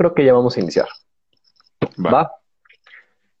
[0.00, 0.88] creo que ya vamos a iniciar.
[2.02, 2.32] Va.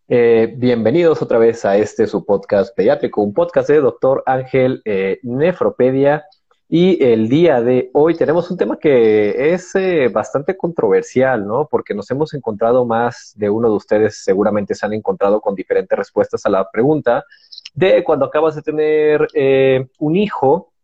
[0.06, 5.20] Eh, bienvenidos otra vez a este su podcast pediátrico, un podcast de doctor Ángel eh,
[5.22, 6.26] Nefropedia.
[6.68, 11.66] Y el día de hoy tenemos un tema que es eh, bastante controversial, ¿no?
[11.66, 15.98] Porque nos hemos encontrado más de uno de ustedes, seguramente se han encontrado con diferentes
[15.98, 17.24] respuestas a la pregunta
[17.72, 19.26] de cuando acabas de tener
[19.98, 20.74] un hijo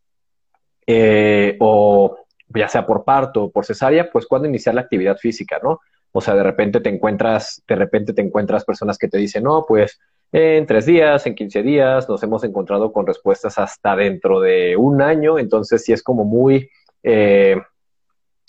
[1.60, 2.16] o
[2.48, 5.80] ya sea por parto o por cesárea, pues cuando iniciar la actividad física, ¿no?
[6.12, 9.64] O sea, de repente te encuentras, de repente te encuentras personas que te dicen, no,
[9.66, 10.00] pues
[10.32, 15.02] en tres días, en 15 días, nos hemos encontrado con respuestas hasta dentro de un
[15.02, 16.68] año, entonces sí es como muy,
[17.02, 17.56] eh,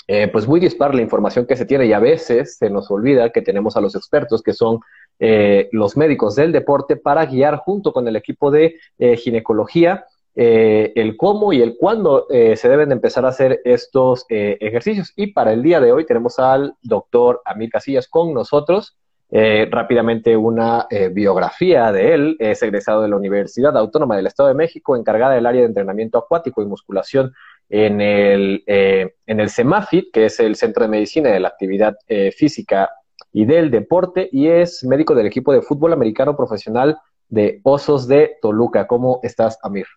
[0.07, 3.31] eh, pues muy dispar la información que se tiene y a veces se nos olvida
[3.31, 4.79] que tenemos a los expertos que son
[5.19, 8.75] eh, los médicos del deporte para guiar junto con el equipo de
[9.17, 10.05] ginecología
[10.39, 15.11] eh, el cómo y el cuándo eh, se deben empezar a hacer estos eh, ejercicios.
[15.15, 18.95] Y para el día de hoy tenemos al doctor Amir Casillas con nosotros.
[19.29, 22.35] rápidamente una biografía de él.
[22.39, 26.17] Es egresado de la Universidad Autónoma del Estado de México, encargada del área de entrenamiento
[26.17, 27.33] acuático y musculación
[27.67, 31.97] en el, en el CEMAFIT, que es el Centro de Medicina de la Actividad
[32.37, 32.89] Física
[33.33, 38.37] y del Deporte, y es médico del equipo de fútbol americano profesional de Osos de
[38.41, 38.87] Toluca.
[38.87, 39.87] ¿Cómo estás, Amir?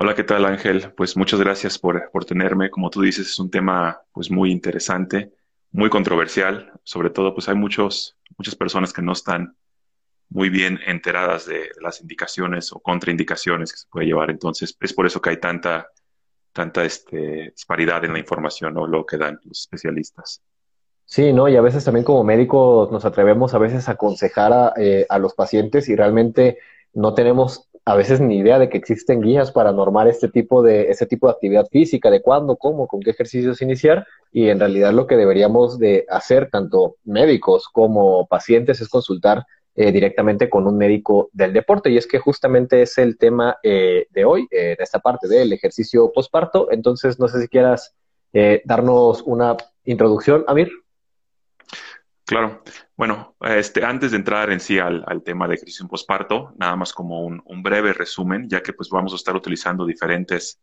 [0.00, 0.92] Hola, ¿qué tal Ángel?
[0.96, 2.70] Pues muchas gracias por, por, tenerme.
[2.70, 5.32] Como tú dices, es un tema pues muy interesante,
[5.72, 6.70] muy controversial.
[6.84, 9.56] Sobre todo, pues hay muchos, muchas personas que no están
[10.28, 14.30] muy bien enteradas de las indicaciones o contraindicaciones que se puede llevar.
[14.30, 15.88] Entonces, es por eso que hay tanta,
[16.52, 20.42] tanta este, disparidad en la información o lo que dan los especialistas.
[21.06, 21.48] Sí, ¿no?
[21.48, 25.18] Y a veces también como médicos nos atrevemos a veces a aconsejar a, eh, a
[25.18, 26.58] los pacientes y realmente
[26.92, 30.90] no tenemos a veces ni idea de que existen guías para normar este tipo de,
[30.90, 34.92] este tipo de actividad física, de cuándo, cómo, con qué ejercicios iniciar, y en realidad
[34.92, 40.76] lo que deberíamos de hacer, tanto médicos como pacientes, es consultar eh, directamente con un
[40.76, 44.82] médico del deporte, y es que justamente es el tema eh, de hoy, eh, en
[44.82, 47.94] esta parte del ejercicio posparto, entonces no sé si quieras
[48.66, 50.70] darnos una introducción, Amir.
[52.28, 52.62] Claro.
[52.94, 56.92] Bueno, este, antes de entrar en sí al, tema de crisis en posparto, nada más
[56.92, 60.60] como un, breve resumen, ya que pues vamos a estar utilizando diferentes,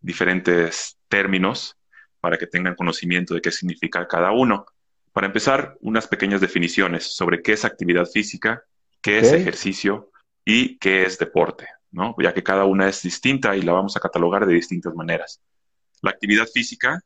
[0.00, 1.76] diferentes términos
[2.20, 4.64] para que tengan conocimiento de qué significa cada uno.
[5.12, 8.62] Para empezar, unas pequeñas definiciones sobre qué es actividad física,
[9.02, 10.12] qué es ejercicio
[10.44, 12.14] y qué es deporte, ¿no?
[12.22, 15.40] Ya que cada una es distinta y la vamos a catalogar de distintas maneras.
[16.00, 17.02] La actividad física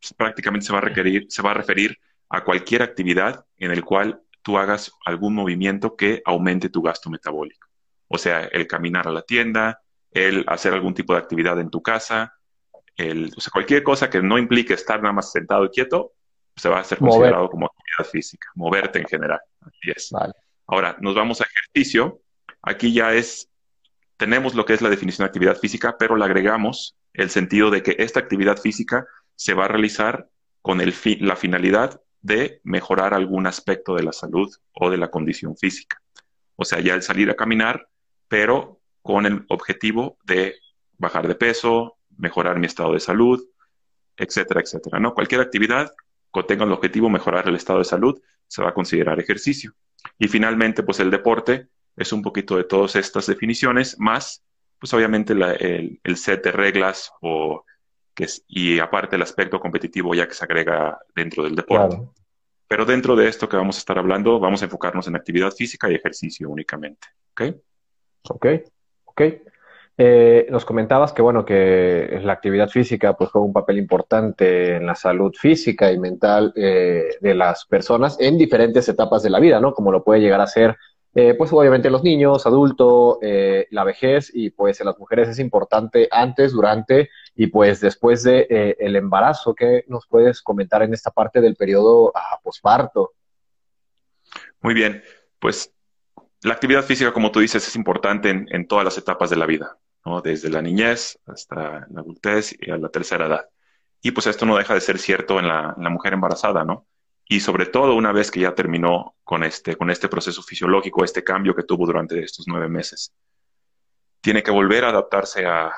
[0.00, 1.98] pues, prácticamente se va a requerir, se va a referir
[2.30, 7.68] a cualquier actividad en el cual tú hagas algún movimiento que aumente tu gasto metabólico.
[8.08, 11.82] O sea, el caminar a la tienda, el hacer algún tipo de actividad en tu
[11.82, 12.34] casa,
[12.96, 16.12] el, o sea, cualquier cosa que no implique estar nada más sentado y quieto,
[16.56, 19.40] se va a ser considerado como actividad física, moverte en general.
[19.60, 20.10] Así es.
[20.66, 22.20] Ahora, nos vamos a ejercicio.
[22.62, 23.48] Aquí ya es,
[24.16, 27.82] tenemos lo que es la definición de actividad física, pero le agregamos el sentido de
[27.82, 30.28] que esta actividad física se va a realizar
[30.62, 35.56] con el la finalidad de mejorar algún aspecto de la salud o de la condición
[35.56, 36.02] física.
[36.56, 37.88] O sea, ya el salir a caminar,
[38.28, 40.56] pero con el objetivo de
[40.98, 43.42] bajar de peso, mejorar mi estado de salud,
[44.16, 45.00] etcétera, etcétera.
[45.00, 45.14] ¿no?
[45.14, 45.90] Cualquier actividad
[46.32, 49.74] que tenga el objetivo mejorar el estado de salud se va a considerar ejercicio.
[50.18, 54.44] Y finalmente, pues el deporte es un poquito de todas estas definiciones, más,
[54.78, 57.64] pues obviamente el, set de reglas o
[58.14, 62.00] que es, y aparte el aspecto competitivo ya que se agrega dentro del deporte.
[62.68, 65.90] Pero dentro de esto que vamos a estar hablando, vamos a enfocarnos en actividad física
[65.90, 67.08] y ejercicio únicamente.
[67.32, 67.42] ¿Ok?
[68.28, 68.46] Ok,
[69.06, 69.22] ok.
[70.02, 74.86] Eh, nos comentabas que, bueno, que la actividad física pues juega un papel importante en
[74.86, 79.60] la salud física y mental eh, de las personas en diferentes etapas de la vida,
[79.60, 79.74] ¿no?
[79.74, 80.76] Como lo puede llegar a ser
[81.12, 85.40] eh, pues obviamente los niños, adultos, eh, la vejez y pues en las mujeres es
[85.40, 89.54] importante antes, durante y pues después de eh, embarazo.
[89.54, 93.14] ¿Qué nos puedes comentar en esta parte del periodo ah, posparto?
[94.60, 95.02] Muy bien,
[95.40, 95.74] pues
[96.42, 99.78] la actividad física, como tú dices, es importante en, todas las etapas de la vida,
[100.04, 100.20] ¿no?
[100.20, 103.48] desde la niñez hasta la adultez y a la tercera edad.
[104.00, 106.86] Y pues esto no deja de ser cierto en la, en la mujer embarazada, ¿no?
[107.30, 111.22] Y sobre todo una vez que ya terminó con este, con este proceso fisiológico, este
[111.22, 113.14] cambio que tuvo durante estos nueve meses.
[114.20, 115.72] Tiene que volver a adaptarse a,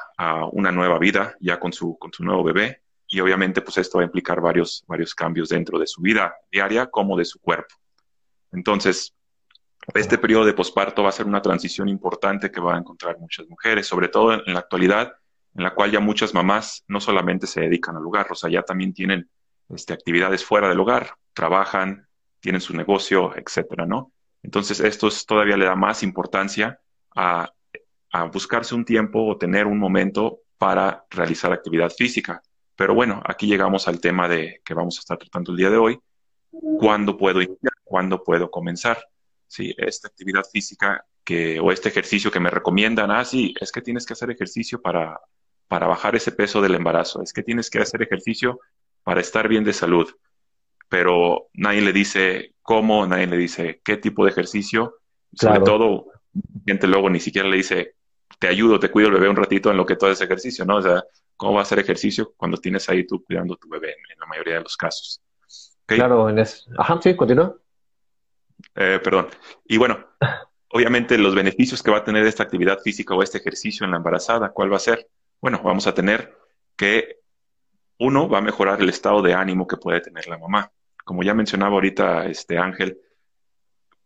[0.52, 4.02] una nueva vida ya con su, con su nuevo bebé y obviamente pues esto va
[4.02, 7.74] a implicar varios, varios cambios dentro de su vida diaria como de su cuerpo.
[8.50, 9.14] Entonces,
[9.92, 13.46] este periodo de posparto va a ser una transición importante que van a encontrar muchas
[13.46, 15.12] mujeres, sobre todo en la actualidad,
[15.54, 18.62] en la cual ya muchas mamás no solamente se dedican al lugar, o sea, ya
[18.62, 19.28] también tienen
[19.68, 22.06] este, actividades fuera del hogar, trabajan,
[22.40, 24.12] tienen su negocio, etcétera, ¿no?
[24.42, 26.80] Entonces, esto todavía le da más importancia
[27.14, 27.52] a,
[28.10, 32.42] a buscarse un tiempo o tener un momento para realizar actividad física.
[32.76, 35.76] Pero bueno, aquí llegamos al tema de que vamos a estar tratando el día de
[35.76, 36.00] hoy.
[36.50, 37.72] ¿Cuándo puedo iniciar?
[37.84, 38.98] ¿Cuándo puedo comenzar?
[39.46, 43.82] Sí, esta actividad física que, o este ejercicio que me recomiendan, ah, sí, es que
[43.82, 45.20] tienes que hacer ejercicio para,
[45.68, 48.60] para bajar ese peso del embarazo, es que tienes que hacer ejercicio
[49.02, 50.08] para estar bien de salud,
[50.92, 54.98] pero nadie le dice cómo, nadie le dice qué tipo de ejercicio,
[55.32, 56.08] sobre todo,
[56.66, 57.94] gente luego ni siquiera le dice,
[58.38, 60.76] te ayudo, te cuido el bebé un ratito en lo que todo ese ejercicio, ¿no?
[60.76, 61.02] O sea,
[61.34, 64.26] ¿cómo va a hacer ejercicio cuando tienes ahí tú cuidando a tu bebé en, la
[64.26, 65.22] mayoría de los casos?
[65.86, 66.68] Claro, en es...
[66.76, 67.56] Ajá, sí, continúa.
[68.74, 69.28] Eh, perdón.
[69.64, 69.98] Y bueno,
[70.72, 73.96] obviamente los beneficios que va a tener esta actividad física o este ejercicio en la
[73.96, 75.08] embarazada, ¿cuál va a ser?
[75.40, 76.36] Bueno, vamos a tener
[76.76, 77.20] que
[77.98, 80.70] uno va a mejorar el estado de ánimo que puede tener la mamá.
[81.04, 82.98] Como ya mencionaba ahorita este Ángel,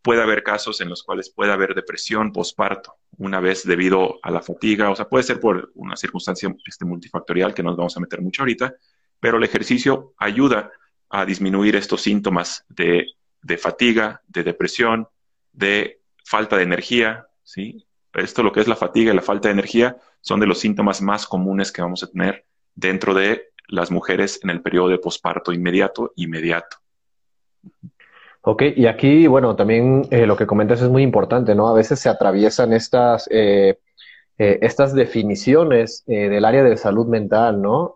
[0.01, 4.41] puede haber casos en los cuales puede haber depresión postparto, una vez debido a la
[4.41, 8.21] fatiga, o sea, puede ser por una circunstancia este, multifactorial que nos vamos a meter
[8.21, 8.75] mucho ahorita,
[9.19, 10.71] pero el ejercicio ayuda
[11.09, 13.07] a disminuir estos síntomas de
[13.41, 15.07] de fatiga, de depresión,
[15.53, 17.85] de falta de energía, ¿sí?
[18.13, 21.01] Esto, lo que es la fatiga y la falta de energía, son de los síntomas
[21.01, 22.45] más comunes que vamos a tener
[22.75, 26.77] dentro de las mujeres en el periodo de posparto inmediato, inmediato.
[28.49, 31.67] Ok, y aquí, bueno, también eh, lo que comentas es muy importante, ¿no?
[31.67, 33.77] A veces se atraviesan estas, eh,
[34.37, 37.95] eh, estas definiciones del área de salud mental, ¿no?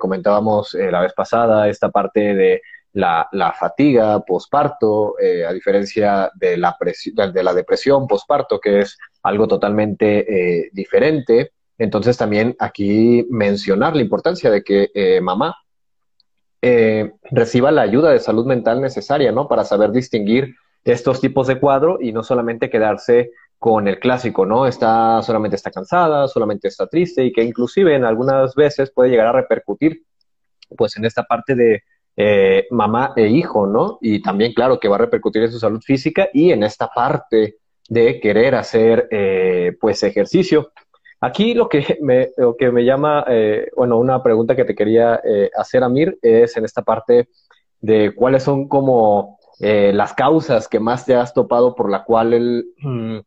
[0.00, 2.62] comentábamos la vez pasada esta parte de
[2.94, 5.14] la, fatiga posparto,
[5.48, 6.76] a diferencia de la,
[7.32, 11.52] de la depresión posparto, que es algo totalmente diferente.
[11.78, 14.90] Entonces también aquí mencionar la importancia de que
[16.62, 19.48] eh, reciba la ayuda de salud mental necesaria, ¿no?
[19.48, 20.54] Para saber distinguir
[20.84, 24.66] estos tipos de cuadro y no solamente quedarse con el clásico, ¿no?
[24.66, 29.26] Está, solamente está cansada, solamente está triste y que inclusive en algunas veces puede llegar
[29.26, 30.02] a repercutir
[30.76, 31.82] pues en esta parte de,
[32.14, 33.98] eh, mamá e hijo, ¿no?
[34.02, 37.56] Y también, claro, que va a repercutir en su salud física y en esta parte
[37.88, 40.72] de querer hacer, eh, pues, ejercicio.
[41.22, 45.20] Aquí lo que me, lo que me llama, eh, bueno, una pregunta que te quería
[45.56, 47.30] hacer, Amir, es en esta parte
[47.80, 53.18] de cuáles son como las causas que más te has topado por la cual mm,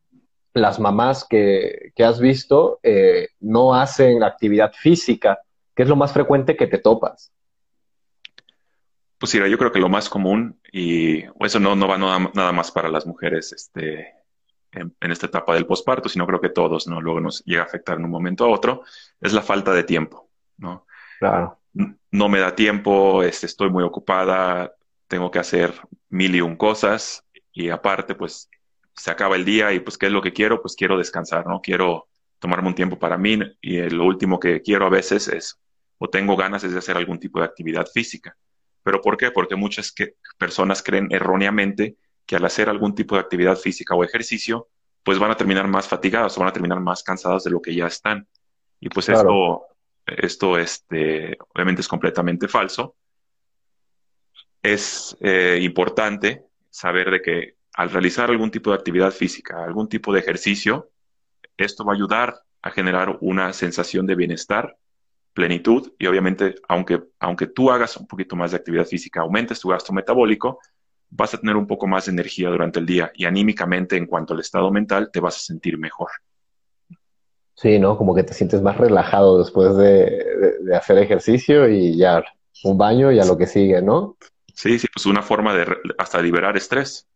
[0.54, 2.80] las mamás que, que has visto
[3.40, 5.40] no hacen actividad física,
[5.74, 7.32] ¿qué es lo más frecuente que te topas?
[9.18, 12.72] Pues sí, yo creo que lo más común, y eso no, no va nada, más
[12.72, 14.14] para las mujeres este,
[14.76, 17.02] en, esta etapa del posparto, sino creo que todos, ¿no?
[17.02, 18.84] Luego nos llega a afectar en un momento a otro,
[19.22, 20.86] es la falta de tiempo, ¿no?
[21.20, 21.60] Claro.
[22.12, 24.74] No me da tiempo, este, estoy muy ocupada,
[25.08, 25.74] tengo que hacer
[26.10, 28.50] mil y un cosas, y aparte, pues,
[28.96, 30.62] se acaba el día y pues, ¿qué es lo que quiero?
[30.62, 31.62] Pues quiero descansar, ¿no?
[31.62, 32.08] Quiero
[32.40, 35.60] tomarme un tiempo para mí y lo último que quiero a veces es,
[35.98, 38.36] o tengo ganas es de hacer algún tipo de actividad física.
[38.84, 39.32] ¿Pero por qué?
[39.32, 39.94] Porque muchas
[40.38, 41.96] personas creen erróneamente
[42.26, 44.68] que al hacer algún tipo de actividad física o ejercicio,
[45.04, 47.76] pues van a terminar más fatigados o van a terminar más cansados de lo que
[47.76, 48.28] ya están.
[48.80, 49.66] Y pues esto,
[50.06, 52.96] esto este, obviamente es completamente falso.
[54.62, 60.12] Es eh, importante saber de que al realizar algún tipo de actividad física, algún tipo
[60.12, 60.90] de ejercicio,
[61.58, 64.76] esto va a ayudar a generar una sensación de bienestar
[65.34, 69.68] plenitud y obviamente aunque, aunque tú hagas un poquito más de actividad física, aumentes tu
[69.68, 70.60] gasto metabólico,
[71.16, 74.34] vas a tener un poco más de energía durante el día y anímicamente en cuanto
[74.34, 76.10] al estado mental te vas a sentir mejor.
[77.56, 77.98] Sí, ¿no?
[77.98, 82.24] Como que te sientes más relajado después de, hacer ejercicio y ya
[82.64, 84.18] un baño y a lo que sigue, ¿no?
[84.54, 85.66] Sí, sí, pues una forma de
[85.98, 87.08] hasta liberar estrés.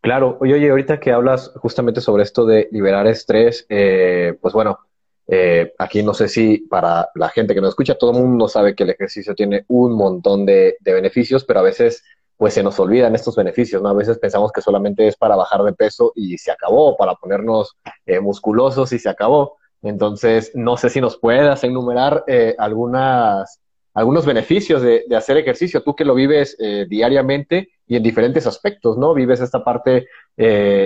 [0.00, 4.78] Claro, oye, oye, ahorita que hablas justamente sobre esto de liberar estrés, eh, pues bueno,
[5.26, 8.74] eh, aquí no sé si para la gente que nos escucha, todo el mundo sabe
[8.74, 12.04] que el ejercicio tiene un montón de, beneficios, pero a veces
[12.44, 13.88] pues se nos olvidan estos beneficios, ¿no?
[13.88, 17.78] A veces pensamos que solamente es para bajar de peso y se acabó, para ponernos
[18.04, 19.56] eh, musculosos y se acabó.
[19.80, 23.62] Entonces, no sé si nos puedas enumerar eh, algunas
[23.94, 28.98] algunos beneficios de, hacer ejercicio, tú que lo vives eh, diariamente y en diferentes aspectos,
[28.98, 29.14] ¿no?
[29.14, 30.06] Vives esta parte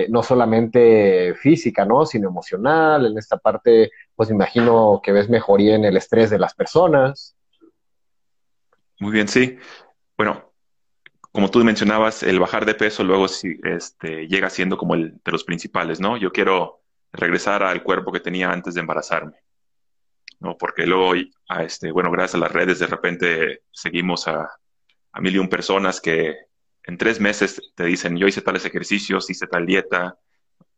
[0.07, 2.05] no solamente física, ¿no?
[2.05, 6.53] Sino emocional, en esta parte, pues imagino que ves mejoría en el estrés de las
[6.53, 7.35] personas.
[8.97, 9.57] Muy bien, sí.
[10.15, 10.48] Bueno,
[11.31, 15.43] como tú mencionabas, el bajar de peso luego este, llega siendo como el de los
[15.43, 16.17] principales, ¿no?
[16.17, 16.81] Yo quiero
[17.11, 19.37] regresar al cuerpo que tenía antes de embarazarme.
[20.39, 20.57] ¿no?
[20.57, 21.13] Porque luego,
[21.49, 24.49] a este, bueno, gracias a las redes de repente seguimos a,
[25.11, 26.35] a mil y un personas que
[26.83, 30.17] en tres meses te dicen, yo hice tales ejercicios, hice tal dieta,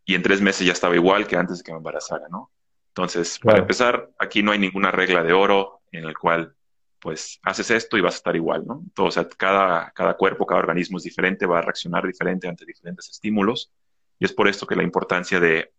[0.06, 2.52] y en tres meses ya estaba igual que antes de que me embarazara, ¿no?
[2.90, 6.56] Entonces, para empezar, aquí no hay ninguna regla de oro en el cual,
[7.02, 8.84] pues, haces esto y vas a estar igual, ¿no?
[8.94, 13.10] Todo, sea, cada, cada cuerpo, cada organismo es diferente, va a reaccionar diferente ante diferentes
[13.10, 13.74] estímulos,
[14.20, 15.74] y es por esto que la importancia de,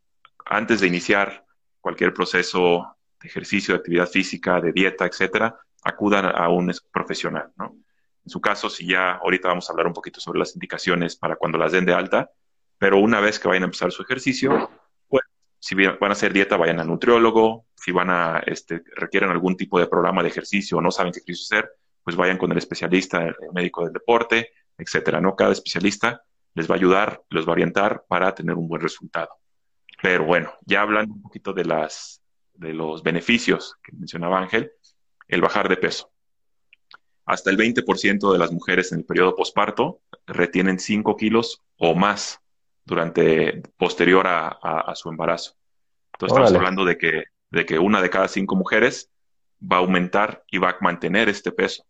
[0.44, 1.44] antes de iniciar
[1.80, 7.76] cualquier proceso de ejercicio, de actividad física, de dieta, etcétera, acudan a un profesional, ¿no?
[8.24, 11.36] En su caso, si ya ahorita vamos a hablar un poquito sobre las indicaciones para
[11.36, 12.30] cuando las den de alta,
[12.78, 14.70] pero una vez que vayan a empezar su ejercicio,
[15.62, 19.78] si van a hacer dieta, vayan al nutriólogo, si van a, este, requieren algún tipo
[19.78, 21.70] de programa de ejercicio o no saben qué ejercicio hacer,
[22.02, 25.36] pues vayan con el especialista, el médico del deporte, etcétera, ¿no?
[25.36, 29.36] Cada especialista les va a ayudar, les va a orientar para tener un buen resultado.
[30.02, 32.20] Pero bueno, ya hablando un poquito de las,
[32.54, 34.72] de los beneficios que mencionaba Ángel,
[35.28, 36.10] el bajar de peso.
[37.24, 42.41] Hasta el 20% de las mujeres en el periodo posparto retienen 5 kilos o más
[42.84, 45.54] durante posterior a, su embarazo.
[46.14, 49.10] Entonces estamos hablando de que, de que una de cada cinco mujeres
[49.60, 51.84] va a aumentar y va a mantener este peso.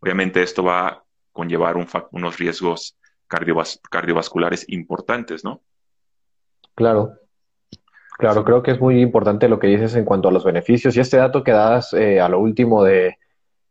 [0.00, 1.76] Obviamente esto va a conllevar
[2.10, 2.96] unos riesgos
[3.28, 5.62] cardiovasculares importantes, ¿no?
[6.74, 7.12] Claro.
[8.18, 11.00] Claro, creo que es muy importante lo que dices en cuanto a los beneficios y
[11.00, 13.17] este dato que das eh, a lo último de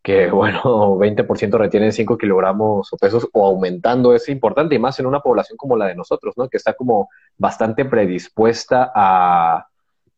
[0.08, 0.62] que, bueno,
[0.98, 5.58] 20% retienen 5 kilogramos o pesos o aumentando es importante y más en una población
[5.58, 6.48] como la de nosotros, ¿no?
[6.48, 9.68] Que está como bastante predispuesta a,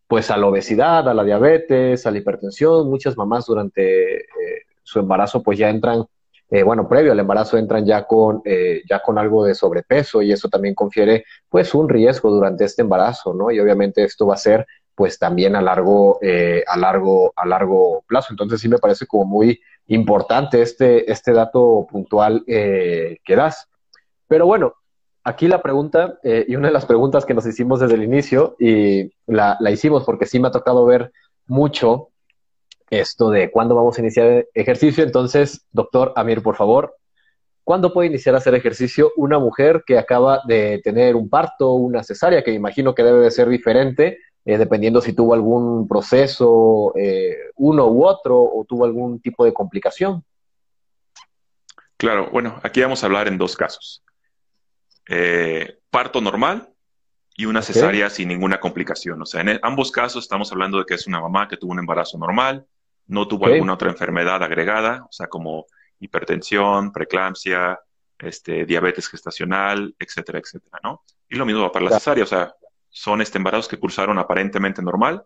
[0.07, 2.87] pues, a la obesidad, a la diabetes, a la hipertensión.
[2.87, 4.25] Muchas mamás durante eh,
[4.83, 6.05] su embarazo, pues, ya entran,
[6.51, 10.31] eh, bueno, previo al embarazo entran ya con, eh, ya con algo de sobrepeso y
[10.31, 13.49] eso también confiere, pues, un riesgo durante este embarazo, ¿no?
[13.49, 14.67] Y obviamente esto va a ser
[14.99, 16.19] pues también a largo,
[16.67, 18.33] a largo, a largo plazo.
[18.33, 23.67] Entonces sí me parece como muy, importante este, este dato puntual eh, que das.
[24.27, 24.75] Pero bueno,
[25.23, 28.55] aquí la pregunta, eh, y una de las preguntas que nos hicimos desde el inicio,
[28.59, 31.11] y la, hicimos porque sí me ha tocado ver
[31.47, 32.09] mucho
[32.91, 35.03] esto de cuándo vamos a iniciar ejercicio.
[35.03, 36.95] Entonces, doctor Amir, por favor,
[37.63, 42.03] ¿cuándo puede iniciar a hacer ejercicio una mujer que acaba de tener un parto, una
[42.03, 47.51] cesárea, que imagino que debe de ser diferente eh, dependiendo si tuvo algún proceso, eh,
[47.55, 50.23] uno u otro, o tuvo algún tipo de complicación.
[51.97, 54.03] Claro, bueno, aquí vamos a hablar en dos casos.
[55.09, 56.69] Eh, parto normal
[57.35, 59.21] y una cesárea sin ninguna complicación.
[59.21, 61.79] O sea, en ambos casos estamos hablando de que es una mamá que tuvo un
[61.79, 62.65] embarazo normal,
[63.07, 65.65] no tuvo alguna otra enfermedad agregada, o sea, como
[65.99, 67.79] hipertensión, preeclampsia,
[68.19, 71.03] este, diabetes gestacional, etcétera, etcétera, ¿no?
[71.29, 72.53] Y lo mismo va para la cesárea, o sea,
[72.89, 75.23] son este embarazos que cursaron aparentemente normal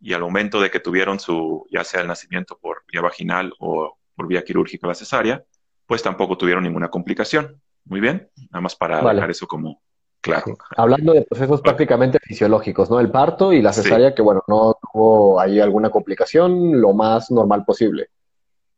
[0.00, 3.96] y al momento de que tuvieron su, ya sea el nacimiento por vía vaginal o
[4.14, 5.44] por vía quirúrgica la cesárea,
[5.86, 7.60] pues tampoco tuvieron ninguna complicación.
[7.84, 9.80] Muy bien, nada más para dejar eso como
[10.20, 10.56] claro.
[10.76, 13.00] Hablando de procesos prácticamente fisiológicos, ¿no?
[13.00, 17.64] El parto y la cesárea, que bueno, no tuvo ahí alguna complicación, lo más normal
[17.64, 18.08] posible.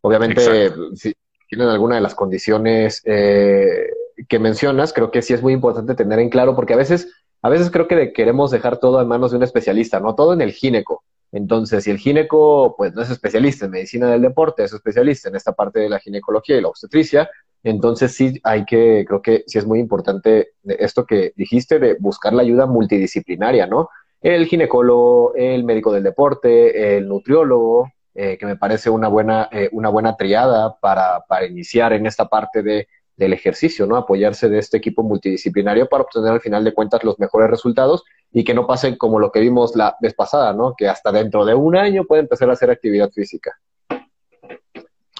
[0.02, 1.12] Obviamente, si
[1.48, 3.90] tienen alguna de las condiciones eh,
[4.28, 7.48] que mencionas, creo que sí es muy importante tener en claro, porque a veces a
[7.48, 10.52] veces creo que queremos dejar todo en manos de un especialista, no todo en el
[10.52, 11.04] gineco.
[11.32, 15.36] Entonces, si el gineco, pues no es especialista en medicina del deporte, es especialista en
[15.36, 17.30] esta parte de la ginecología y la obstetricia,
[17.62, 22.32] entonces sí hay que, creo que sí es muy importante esto que dijiste de buscar
[22.32, 23.90] la ayuda multidisciplinaria, ¿no?
[24.20, 29.68] El ginecólogo, el médico del deporte, el nutriólogo, eh, que me parece una buena, eh,
[29.72, 32.88] una buena triada para, para iniciar en esta parte de
[33.20, 33.96] del ejercicio, ¿no?
[33.96, 38.44] Apoyarse de este equipo multidisciplinario para obtener al final de cuentas los mejores resultados y
[38.44, 40.74] que no pasen como lo que vimos la vez pasada, ¿no?
[40.74, 43.60] Que hasta dentro de un año puede empezar a hacer actividad física.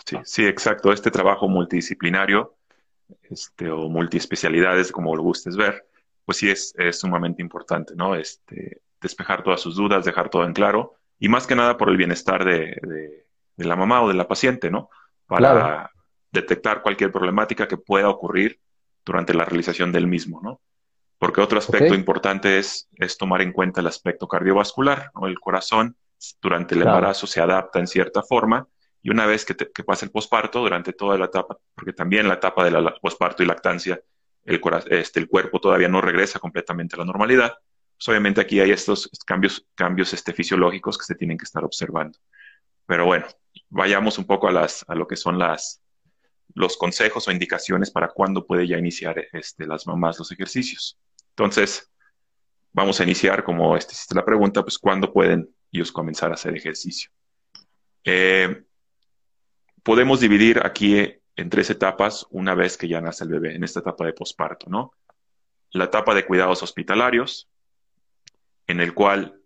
[0.07, 0.93] Sí, sí, exacto.
[0.93, 2.55] Este trabajo multidisciplinario
[3.29, 5.87] este, o multiespecialidades, como lo gustes ver,
[6.25, 8.15] pues sí es, sumamente importante, ¿no?
[8.15, 11.99] Este, despejar todas sus dudas, dejar todo en claro y más que nada por el
[11.99, 13.27] bienestar de,
[13.59, 14.89] la mamá o de la paciente, ¿no?
[15.27, 15.91] Para,
[16.33, 18.61] detectar cualquier problemática que pueda ocurrir
[19.05, 20.61] durante la realización del mismo, ¿no?
[21.19, 25.27] Porque otro aspecto importante es, es, tomar en cuenta el aspecto cardiovascular, ¿no?
[25.27, 25.97] El corazón
[26.41, 28.67] durante el embarazo se adapta en cierta forma
[29.03, 32.65] y una vez que, pasa el posparto, durante toda la etapa, porque también la etapa
[32.65, 34.01] del posparto y lactancia,
[34.45, 34.61] el,
[34.91, 37.55] este, el cuerpo todavía no regresa completamente a la normalidad,
[37.97, 42.19] pues obviamente aquí hay estos cambios, cambios este, fisiológicos que se tienen que estar observando.
[42.87, 43.27] Pero bueno,
[43.69, 45.81] vayamos un poco a, las, a lo que son las,
[46.55, 50.99] los consejos o indicaciones para cuándo puede ya iniciar este, las mamás los ejercicios.
[51.31, 51.91] Entonces,
[52.73, 56.57] vamos a iniciar, como este, hiciste la pregunta, pues cuándo pueden ellos comenzar a hacer
[56.57, 57.11] ejercicio.
[58.05, 58.65] Eh,
[59.83, 63.81] podemos dividir aquí en tres etapas una vez que ya nace el bebé, en esta
[63.81, 64.93] etapa de posparto, ¿no?
[65.73, 67.49] La etapa de cuidados hospitalarios,
[68.67, 69.41] en el cual,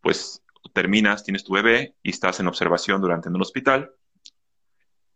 [0.00, 3.92] pues, terminas, tienes tu bebé y estás en observación durante en un hospital.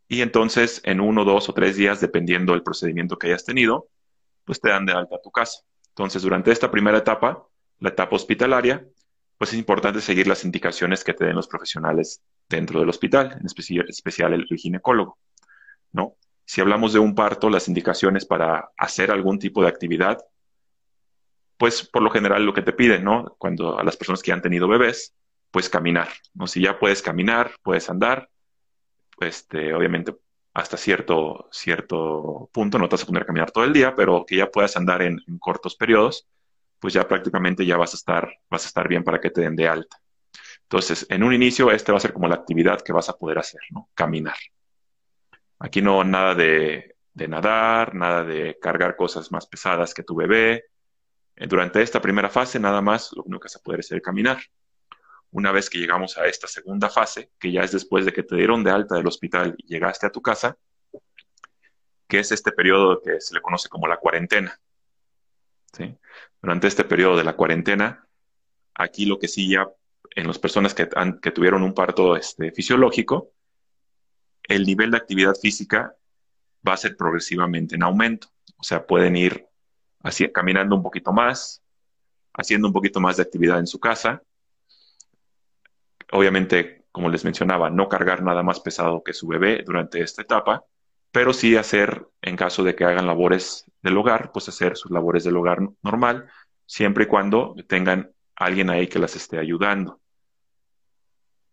[0.09, 3.89] Y entonces, en uno, dos o tres días, dependiendo del procedimiento que hayas tenido,
[4.45, 5.63] pues te dan de alta tu casa.
[5.89, 7.47] Entonces, durante esta primera etapa,
[7.79, 8.87] la etapa hospitalaria,
[9.39, 13.47] pues es importante seguir las indicaciones que te den los profesionales dentro del hospital, en
[13.47, 15.19] especial, el, ginecólogo,
[15.93, 16.17] ¿no?
[16.45, 20.19] Si hablamos de un parto, las indicaciones para hacer algún tipo de actividad,
[21.57, 23.35] pues por lo general lo que te piden, ¿no?
[23.39, 25.15] Cuando a las personas que han tenido bebés,
[25.51, 26.47] pues caminar, ¿no?
[26.47, 28.29] Si ya puedes caminar, puedes andar,
[29.25, 30.15] este, obviamente
[30.55, 34.25] hasta cierto, cierto punto, no te vas a poner a caminar todo el día, pero
[34.25, 36.29] que ya puedas andar en, cortos periodos,
[36.79, 39.57] pues ya prácticamente ya vas a estar, vas a estar bien para que te den
[39.57, 39.99] de alta.
[40.63, 43.39] Entonces, en un inicio, este va a ser como la actividad que vas a poder
[43.39, 43.89] hacer, ¿no?
[43.95, 44.37] Caminar.
[45.59, 50.67] Aquí no nada de, de nadar, nada de cargar cosas más pesadas que tu bebé.
[51.37, 54.03] Eh, durante esta primera fase, nada más, lo único que vas a poder hacer es
[54.03, 54.39] caminar.
[55.35, 58.37] Una vez que llegamos a esta segunda fase, que ya es después de que te
[58.37, 60.57] dieron de alta del hospital y llegaste a tu casa,
[62.07, 64.57] que es este periodo que se le conoce como la cuarentena.
[66.41, 68.07] Durante este periodo de la cuarentena,
[68.75, 69.69] aquí lo que sí ya
[70.15, 70.89] en las personas que,
[71.21, 73.33] que tuvieron un parto este, fisiológico,
[74.45, 75.97] el nivel de actividad física
[76.67, 78.29] va a ser progresivamente en aumento.
[78.57, 79.49] O sea, pueden ir
[80.05, 81.61] así, caminando un poquito más,
[82.35, 84.23] haciendo un poquito más de actividad en su casa,
[86.13, 90.65] obviamente, como les mencionaba, no cargar nada más pesado que su bebé durante esta etapa,
[91.11, 95.25] pero sí hacer, en caso de que hagan labores del hogar, pues hacer sus labores
[95.25, 96.27] del hogar normal,
[96.67, 100.01] siempre y cuando tengan alguien ahí que las esté ayudando.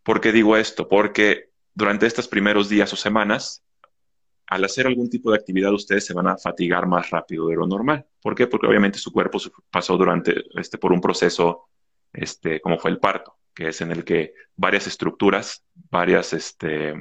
[0.02, 0.88] ¿Por qué digo esto?
[0.88, 3.62] Porque durante estos primeros días o semanas,
[4.46, 7.66] al hacer algún tipo de actividad, ustedes se van a fatigar más rápido de lo
[7.66, 8.04] normal.
[8.20, 8.48] ¿Por qué?
[8.48, 9.38] Porque obviamente su cuerpo
[9.70, 11.68] pasó durante, este, por un proceso,
[12.12, 16.94] este, como fue el parto que es en el que varias estructuras, varias, este,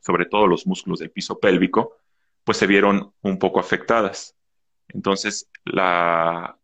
[0.00, 1.96] sobre todo los músculos del piso pélvico,
[2.44, 4.36] pues se vieron un poco afectadas.
[4.88, 6.56] Entonces, la,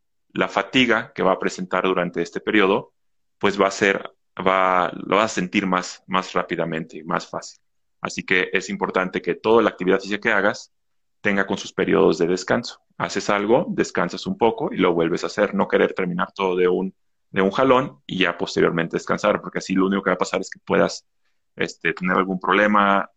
[0.49, 2.93] fatiga que va a presentar durante este periodo,
[3.39, 7.61] pues va a ser, va, lo va a sentir más, más rápidamente, más fácil.
[8.01, 10.73] Así que es importante que toda la actividad física que hagas
[11.21, 12.81] tenga con sus periodos de descanso.
[12.99, 16.69] Haces algo, descansas un poco y lo vuelves a hacer, no querer terminar todo de
[16.69, 16.95] un
[17.37, 20.41] de un jalón y ya posteriormente descansar, porque así lo único que va a pasar
[20.41, 21.07] es que puedas
[21.55, 23.11] este, tener algún problema,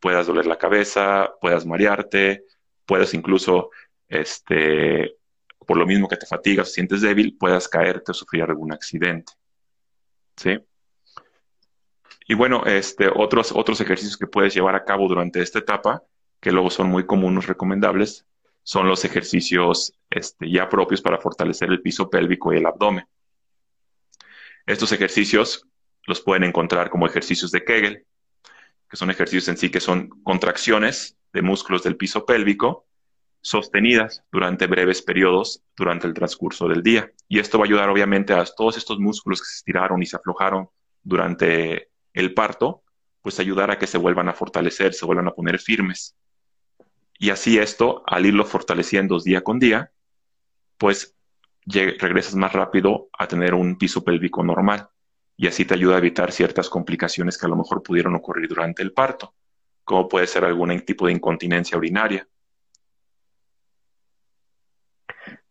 [0.00, 2.46] puedas doler la cabeza, puedas marearte,
[2.84, 3.70] puedas incluso,
[4.08, 5.14] este,
[5.64, 9.34] por lo mismo que te fatigas o sientes débil, puedas caerte o sufrir algún accidente.
[10.36, 10.58] ¿Sí?
[12.26, 16.02] Y bueno, este, otros, otros ejercicios que puedes llevar a cabo durante esta etapa,
[16.40, 18.26] que luego son muy comunes, recomendables,
[18.64, 23.06] son los ejercicios este, ya propios para fortalecer el piso pélvico y el abdomen.
[24.66, 25.66] Estos ejercicios
[26.06, 28.04] los pueden encontrar como ejercicios de Kegel,
[28.88, 32.86] que son ejercicios en sí que son contracciones de músculos del piso pélvico
[33.42, 37.10] sostenidas durante breves periodos durante el transcurso del día.
[37.28, 40.16] Y esto va a ayudar obviamente a todos estos músculos que se estiraron y se
[40.16, 40.68] aflojaron
[41.02, 42.82] durante el parto,
[43.22, 46.14] pues ayudar a que se vuelvan a fortalecer, se vuelvan a poner firmes.
[47.18, 49.92] Y así esto, al irlo fortaleciendo día con día,
[50.78, 51.14] pues
[51.66, 54.88] regresas más rápido a tener un piso pélvico normal
[55.36, 58.82] y así te ayuda a evitar ciertas complicaciones que a lo mejor pudieron ocurrir durante
[58.82, 59.34] el parto,
[59.84, 62.28] como puede ser algún tipo de incontinencia urinaria.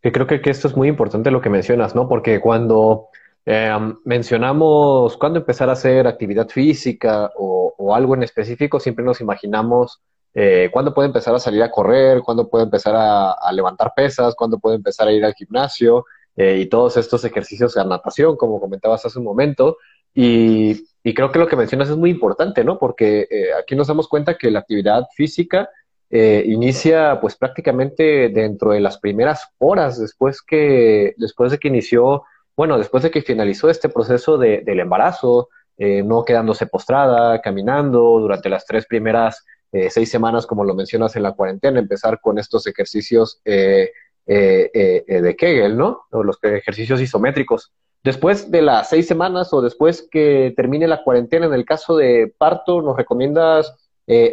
[0.02, 2.08] Creo que, esto es muy importante lo que mencionas, ¿no?
[2.08, 3.08] Porque cuando
[3.46, 10.02] eh, mencionamos cuándo empezar a hacer actividad física o, algo en específico, siempre nos imaginamos
[10.34, 14.60] eh, cuándo puede empezar a salir a correr, cuándo puede empezar a, levantar pesas, cuándo
[14.60, 19.06] puede empezar a ir al gimnasio eh, y todos estos ejercicios de natación, como comentabas
[19.06, 19.78] hace un momento.
[20.14, 22.78] Y, creo que lo que mencionas es muy importante, ¿no?
[22.78, 25.70] Porque eh, aquí nos damos cuenta que la actividad física
[26.12, 32.24] inicia pues prácticamente dentro de las primeras horas después que después de que inició,
[32.58, 38.66] bueno, después de que finalizó este proceso del embarazo, no quedándose postrada, caminando durante las
[38.66, 43.40] tres primeras eh, seis semanas, como lo mencionas en la cuarentena, empezar con estos ejercicios
[43.46, 43.92] eh,
[44.26, 46.02] eh, de Kegel, ¿no?
[46.12, 47.72] O los ejercicios isométricos.
[48.04, 52.34] Después de las seis semanas o después que termine la cuarentena, en el caso de
[52.38, 53.76] parto, ¿nos recomiendas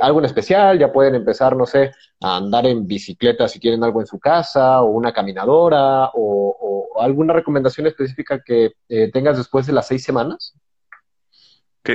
[0.01, 0.79] algo en especial?
[0.79, 1.90] Ya pueden empezar, no sé,
[2.22, 7.03] a andar en bicicleta si tienen algo en su casa, o una caminadora, o, o
[7.03, 8.72] alguna recomendación específica que
[9.12, 10.55] tengas después de las seis semanas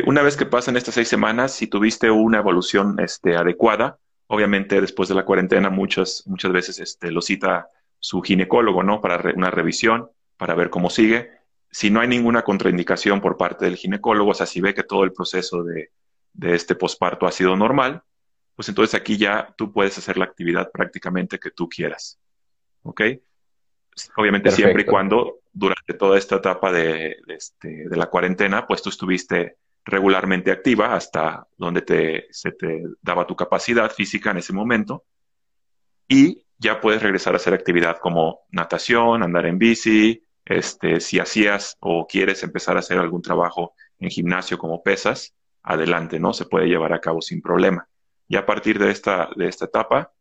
[0.05, 5.09] una vez que pasan estas seis semanas, si tuviste una evolución este, adecuada, obviamente después
[5.09, 9.01] de la cuarentena muchas, muchas veces este, lo cita su ginecólogo, ¿no?
[9.01, 11.31] Para una revisión, para ver cómo sigue.
[11.69, 15.03] Si no hay ninguna contraindicación por parte del ginecólogo, o sea, si ve que todo
[15.03, 15.91] el proceso de,
[16.33, 18.03] de este posparto ha sido normal,
[18.55, 22.19] pues entonces aquí ya tú puedes hacer la actividad prácticamente que tú quieras.
[22.83, 23.01] ¿Ok?
[24.15, 28.89] Obviamente siempre y cuando durante toda esta etapa de, este, de, la cuarentena, pues tú
[28.89, 35.05] estuviste regularmente activa hasta donde te, se te daba tu capacidad física en ese momento
[36.07, 41.77] y ya puedes regresar a hacer actividad como natación, andar en bici, este, si hacías
[41.79, 46.33] o quieres empezar a hacer algún trabajo en gimnasio como pesas, adelante, ¿no?
[46.33, 47.87] Se puede llevar a cabo sin problema.
[48.27, 50.13] Y a partir de esta, de esta etapa,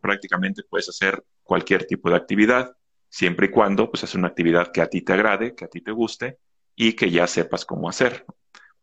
[0.00, 2.76] prácticamente puedes hacer cualquier tipo de actividad,
[3.08, 5.80] siempre y cuando pues es una actividad que a ti te agrade, que a ti
[5.80, 6.38] te guste
[6.76, 8.26] y que ya sepas cómo hacer.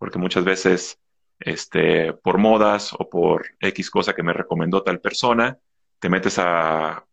[0.01, 0.99] Porque muchas veces,
[1.39, 5.59] este, por modas o por X cosa que me recomendó tal persona,
[5.99, 7.05] te metes a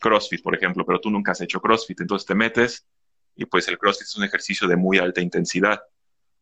[0.00, 2.84] CrossFit, por ejemplo, pero tú nunca has hecho CrossFit, entonces te metes
[3.36, 5.82] y pues el CrossFit es un ejercicio de muy alta intensidad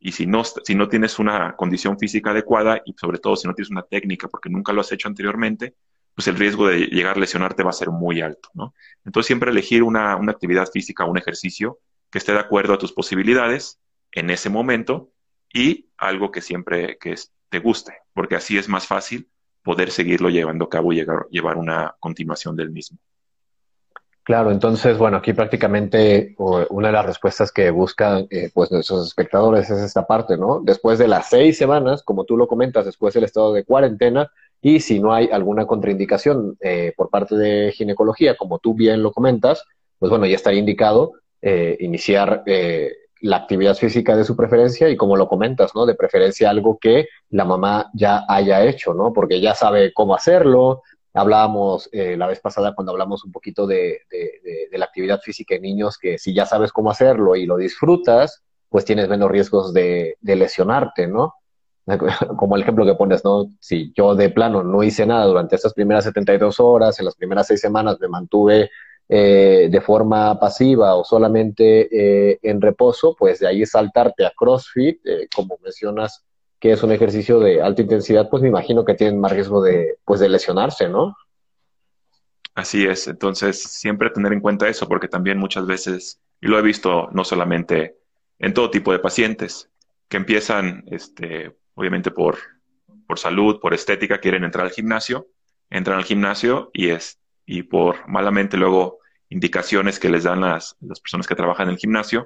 [0.01, 3.55] y si no, si no tienes una condición física adecuada y sobre todo si no
[3.55, 5.75] tienes una técnica porque nunca lo has hecho anteriormente,
[6.14, 8.73] pues el riesgo de llegar a lesionarte va a ser muy alto, ¿no?
[9.05, 11.79] Entonces siempre elegir una, una actividad física, un ejercicio
[12.11, 13.79] que esté de acuerdo a tus posibilidades
[14.12, 15.11] en ese momento
[15.54, 17.14] y algo que siempre que
[17.48, 19.28] te guste, porque así es más fácil
[19.62, 22.98] poder seguirlo llevando a cabo y llegar, llevar una continuación del mismo.
[24.24, 29.68] Claro, entonces, bueno, aquí prácticamente una de las respuestas que buscan eh, pues nuestros espectadores
[29.68, 30.60] es esta parte, ¿no?
[30.62, 34.30] Después de las seis semanas, como tú lo comentas, después del estado de cuarentena,
[34.62, 39.12] y si no hay alguna contraindicación eh, por parte de ginecología, como tú bien lo
[39.12, 39.62] comentas,
[39.98, 41.12] pues bueno, ya estaría indicado
[41.42, 42.44] eh, iniciar
[43.24, 45.87] la actividad física de su preferencia y como lo comentas, ¿no?
[45.87, 49.12] De preferencia algo que la mamá ya haya hecho, ¿no?
[49.12, 50.82] Porque ya sabe cómo hacerlo,
[51.16, 54.00] Hablábamos eh, la vez pasada cuando hablamos un poquito de,
[54.72, 58.84] la actividad física en niños, que si ya sabes cómo hacerlo y lo disfrutas, pues
[58.84, 61.34] tienes menos riesgos de, lesionarte, ¿no?
[62.37, 63.46] Como el ejemplo que pones, ¿no?
[63.60, 67.46] Si yo de plano no hice nada durante estas primeras 72 horas, en las primeras
[67.46, 68.70] seis semanas me mantuve
[69.08, 75.00] eh, de forma pasiva o solamente eh, en reposo, pues de ahí saltarte a CrossFit,
[75.34, 76.24] como mencionas,
[76.64, 79.98] que es un ejercicio de alta intensidad, pues me imagino que tienen más riesgo de,
[80.04, 81.14] pues, de lesionarse, ¿no?
[82.54, 86.62] Así es, entonces siempre tener en cuenta eso, porque también muchas veces, y lo he
[86.62, 87.96] visto no solamente
[88.38, 89.68] en todo tipo de pacientes,
[90.08, 92.38] que empiezan, este, obviamente por,
[93.06, 95.26] por salud, por estética, quieren entrar al gimnasio,
[95.68, 101.00] entran al gimnasio y, es, y por malamente luego indicaciones que les dan las, las
[101.00, 102.24] personas que trabajan en el gimnasio,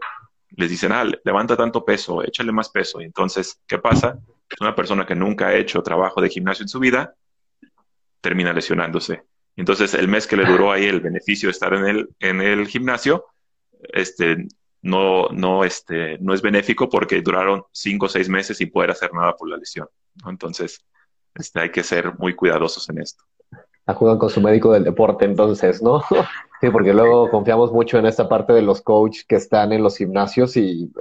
[0.50, 3.00] les dicen, ah, levanta tanto peso, échale más peso.
[3.00, 4.18] Y entonces, ¿qué pasa?
[4.60, 7.14] Una persona que nunca ha hecho trabajo de gimnasio en su vida
[8.20, 9.22] termina lesionándose.
[9.56, 12.66] Entonces, el mes que le duró ahí el beneficio de estar en el, en el
[12.66, 13.26] gimnasio,
[13.92, 14.46] este,
[14.82, 19.12] no, no, este, no es benéfico porque duraron cinco o seis meses sin poder hacer
[19.12, 19.88] nada por la lesión.
[20.26, 20.84] Entonces,
[21.34, 23.24] este, hay que ser muy cuidadosos en esto.
[23.88, 26.02] Acudan con su médico del deporte, entonces, ¿no?
[26.60, 29.96] Sí, porque luego confiamos mucho en esta parte de los coaches que están en los
[29.96, 30.92] gimnasios y,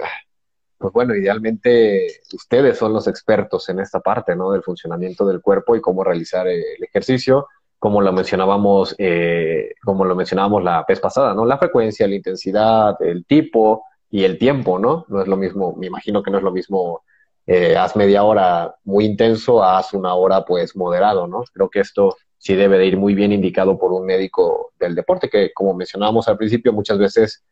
[0.77, 4.51] pues bueno, idealmente ustedes son los expertos en esta parte, ¿no?
[4.51, 7.47] Del funcionamiento del cuerpo y cómo realizar el ejercicio,
[7.79, 11.43] como lo mencionábamos, eh, como lo mencionábamos la vez pasada, ¿no?
[11.43, 15.05] La frecuencia, la intensidad, el tipo y el tiempo, ¿no?
[15.07, 17.01] No es lo mismo, me imagino que no es lo mismo
[17.47, 21.43] eh, haz media hora muy intenso, haz una hora pues moderado, ¿no?
[21.53, 25.29] Creo que esto sí debe de ir muy bien indicado por un médico del deporte,
[25.29, 27.43] que como mencionábamos al principio, muchas veces,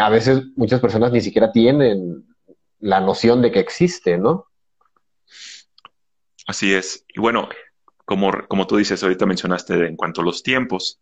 [0.00, 2.24] a veces muchas personas ni siquiera tienen
[2.80, 4.46] la noción de que existe, ¿no?
[6.46, 7.04] Así es.
[7.14, 7.48] Y bueno,
[8.04, 11.00] como, como tú dices, ahorita mencionaste en cuanto a los tiempos,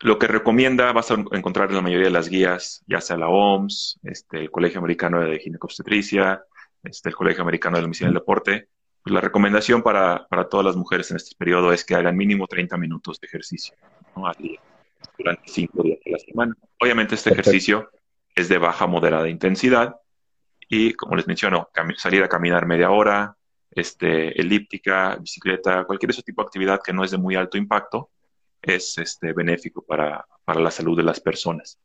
[0.00, 3.28] lo que recomienda, vas a encontrar en la mayoría de las guías, ya sea la
[3.28, 6.44] OMS, este, el Colegio Americano de Ginecobstetricia,
[6.82, 8.68] este, el Colegio Americano de la Medicina del Deporte,
[9.06, 12.76] pues la recomendación para, todas las mujeres en este periodo es que hagan mínimo 30
[12.76, 13.76] minutos de ejercicio
[15.16, 16.56] durante cinco días de la semana.
[16.80, 17.88] Obviamente este ejercicio
[18.34, 19.94] es de baja moderada intensidad
[20.68, 23.36] y como les menciono, salir a caminar media hora,
[23.70, 28.10] este, elíptica, bicicleta, cualquier ese tipo de actividad que no es de muy alto impacto
[28.60, 31.78] es este, benéfico para, para la salud de las personas.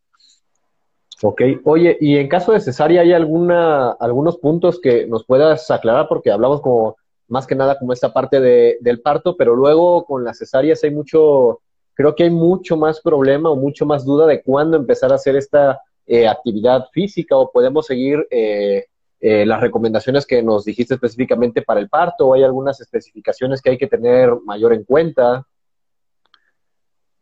[1.21, 6.07] Ok, oye, y en caso de cesárea, ¿hay alguna, algunos puntos que nos puedas aclarar?
[6.07, 6.97] Porque hablamos como
[7.31, 10.91] más que nada como esta parte de, del parto, pero luego con las cesáreas hay
[10.91, 11.61] mucho,
[11.93, 15.35] creo que hay mucho más problema o mucho más duda de cuándo empezar a hacer
[15.35, 18.85] esta eh, actividad física o podemos seguir eh,
[19.21, 23.69] eh, las recomendaciones que nos dijiste específicamente para el parto o hay algunas especificaciones que
[23.69, 25.47] hay que tener mayor en cuenta?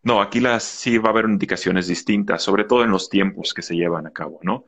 [0.01, 3.61] No, aquí las, sí va a haber indicaciones distintas, sobre todo en los tiempos que
[3.61, 4.65] se llevan a cabo, ¿no?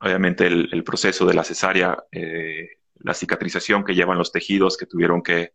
[0.00, 2.68] Obviamente el, proceso de la cesárea, eh,
[3.00, 5.52] la cicatrización que llevan los tejidos que tuvieron que,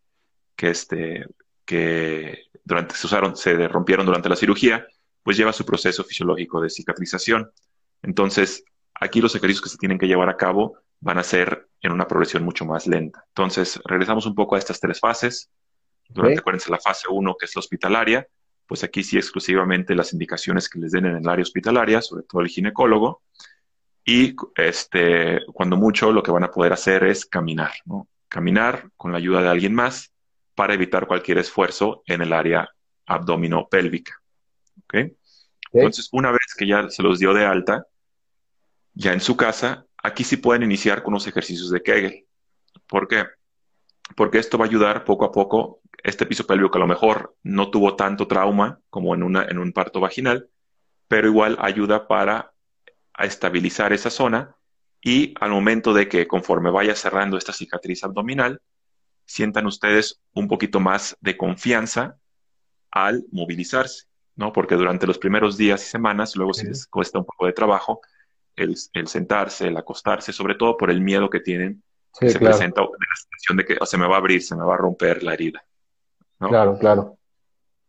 [0.55, 1.27] que, este,
[1.65, 4.87] que durante, se, usaron, se rompieron durante la cirugía,
[5.23, 7.51] pues lleva su proceso fisiológico de cicatrización.
[8.01, 8.63] Entonces,
[8.95, 12.07] aquí los ejercicios que se tienen que llevar a cabo van a ser en una
[12.07, 13.23] progresión mucho más lenta.
[13.29, 15.49] Entonces, regresamos un poco a estas tres fases.
[16.09, 18.27] Durante, acuérdense, la fase 1, que es la hospitalaria,
[18.65, 22.41] pues aquí sí exclusivamente las indicaciones que les den en el área hospitalaria, sobre todo
[22.41, 23.21] el ginecólogo,
[24.09, 28.07] y este, cuando mucho lo que van a poder hacer es caminar, ¿no?
[28.29, 30.13] Caminar con la ayuda de alguien más
[30.55, 32.69] para evitar cualquier esfuerzo en el área
[33.05, 34.13] abdomino-pélvica.
[35.73, 37.85] Entonces, una vez que ya se los dio de alta,
[38.93, 42.25] ya en su casa, aquí sí pueden iniciar con los ejercicios de Kegel.
[42.87, 43.25] ¿Por qué?
[44.15, 47.35] Porque esto va a ayudar poco a poco este piso pélvico que a lo mejor
[47.43, 50.49] no tuvo tanto trauma como en, una, en un parto vaginal,
[51.09, 52.53] pero igual ayuda para
[53.25, 54.55] estabilizar esa zona
[55.01, 58.61] y al momento de que conforme vaya cerrando esta cicatriz abdominal,
[59.25, 62.17] sientan ustedes un poquito más de confianza
[62.91, 64.53] al movilizarse, ¿no?
[64.53, 68.01] Porque durante los primeros días y semanas, luego si les cuesta un poco de trabajo,
[68.55, 71.83] el, sentarse, el acostarse, sobre todo por el miedo que tienen,
[72.19, 74.65] que se presenta de la sensación de que se me va a abrir, se me
[74.65, 75.63] va a romper la herida.
[76.39, 77.17] Claro, claro.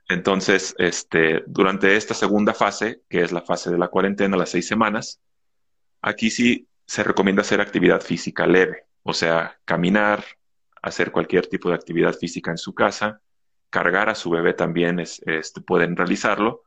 [0.08, 4.66] Entonces, este, durante esta segunda fase, que es la fase de la cuarentena, las seis
[4.66, 5.20] semanas,
[6.00, 10.24] aquí sí se recomienda hacer actividad física leve, o sea, caminar,
[10.80, 13.20] hacer cualquier tipo de actividad física en su casa,
[13.70, 16.62] cargar a su bebé también es, este, pueden realizarlo,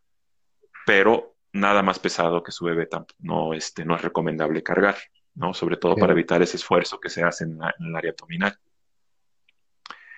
[0.86, 2.88] pero nada más pesado que su bebé
[3.20, 4.98] no, este, no es recomendable cargar,
[5.36, 5.54] ¿no?
[5.54, 8.58] Sobre todo para evitar ese esfuerzo que se hace en, el área abdominal.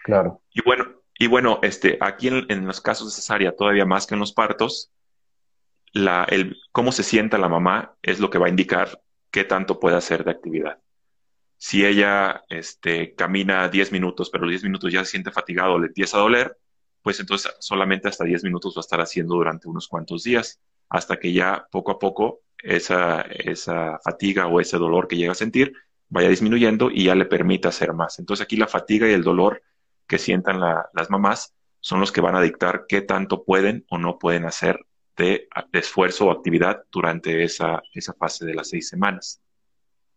[0.04, 0.42] Claro.
[0.52, 4.20] Y bueno, y bueno, este, aquí en, los casos de cesárea, todavía más que en
[4.20, 4.92] los partos,
[5.94, 9.80] la, el, cómo se sienta la mamá es lo que va a indicar qué tanto
[9.80, 10.80] puede hacer de actividad.
[11.56, 15.88] Si ella este, camina 10 minutos, pero los 10 minutos ya se siente fatigado le
[15.88, 16.58] empieza a doler,
[17.02, 20.60] pues entonces solamente hasta 10 minutos va a estar haciendo durante unos cuantos días,
[20.90, 25.36] hasta que ya poco a poco esa, esa fatiga o ese dolor que llega a
[25.36, 25.74] sentir
[26.10, 28.20] vaya disminuyendo y ya le permita hacer más.
[28.20, 29.62] Entonces aquí la fatiga y el dolor
[30.14, 34.20] que sientan las mamás son los que van a dictar qué tanto pueden o no
[34.20, 34.80] pueden hacer
[35.18, 39.42] de, esfuerzo o actividad durante esa, esa, fase de las seis semanas.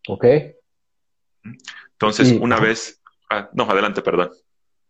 [0.07, 0.27] Ok.
[1.93, 3.01] Entonces, una vez...
[3.31, 4.33] Ah, no, adelante, perdón.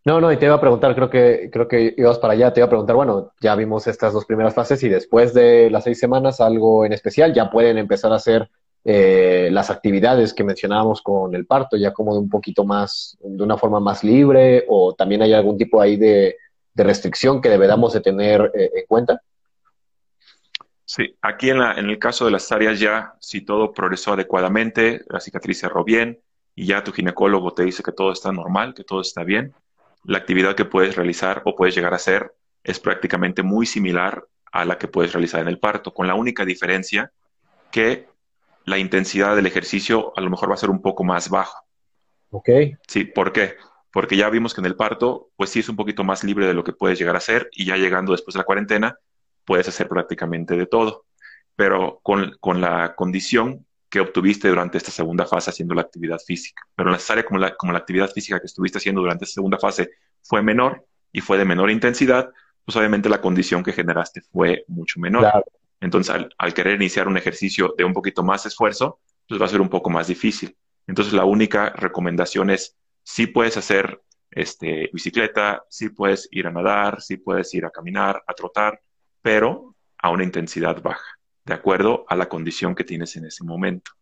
[0.05, 2.59] No, no, y te iba a preguntar, creo que, creo que ibas para allá, te
[2.59, 6.01] iba a preguntar, bueno, ya vimos estas dos primeras fases y después de las seis
[6.01, 8.51] semanas algo en especial, ya pueden empezar a hacer
[8.89, 13.43] eh, las actividades que mencionábamos con el parto, ya como de un poquito más, de
[13.43, 16.37] una forma más libre, o también hay algún tipo ahí de,
[16.77, 19.21] restricción que deberíamos de tener eh, en cuenta?
[20.85, 25.19] Sí, aquí en, en el caso de las áreas ya, si todo progresó adecuadamente, la
[25.19, 26.21] cicatriz cerró bien
[26.55, 29.53] y ya tu ginecólogo te dice que todo está normal, que todo está bien,
[30.05, 34.65] la actividad que puedes realizar o puedes llegar a hacer es prácticamente muy similar a
[34.65, 37.11] la que puedes realizar en el parto, con la única diferencia
[37.73, 38.07] que
[38.67, 41.65] la intensidad del ejercicio a lo mejor va a ser un poco más bajo.
[42.31, 42.51] Ok.
[42.87, 43.55] Sí, ¿por qué?
[43.93, 46.53] Porque ya vimos que en el parto, pues sí es un poquito más libre de
[46.53, 48.99] lo que puedes llegar a hacer y ya llegando después de la cuarentena,
[49.45, 51.05] puedes hacer prácticamente de todo,
[51.55, 56.63] pero con, la condición que obtuviste durante esta segunda fase haciendo la actividad física.
[56.75, 59.91] Pero necesaria como la, como la actividad física que estuviste haciendo durante esta segunda fase
[60.23, 62.29] fue menor y fue de menor intensidad,
[62.65, 65.23] pues obviamente la condición que generaste fue mucho menor.
[65.23, 65.45] Claro.
[65.81, 69.61] Entonces, al, querer iniciar un ejercicio de un poquito más esfuerzo, pues va a ser
[69.61, 70.57] un poco más difícil.
[70.87, 77.01] Entonces, la única recomendación es, si puedes hacer este, bicicleta, si puedes ir a nadar,
[77.03, 78.81] si puedes ir a caminar, a trotar,
[79.21, 83.93] pero a una intensidad baja, de acuerdo a la condición que tienes en ese momento.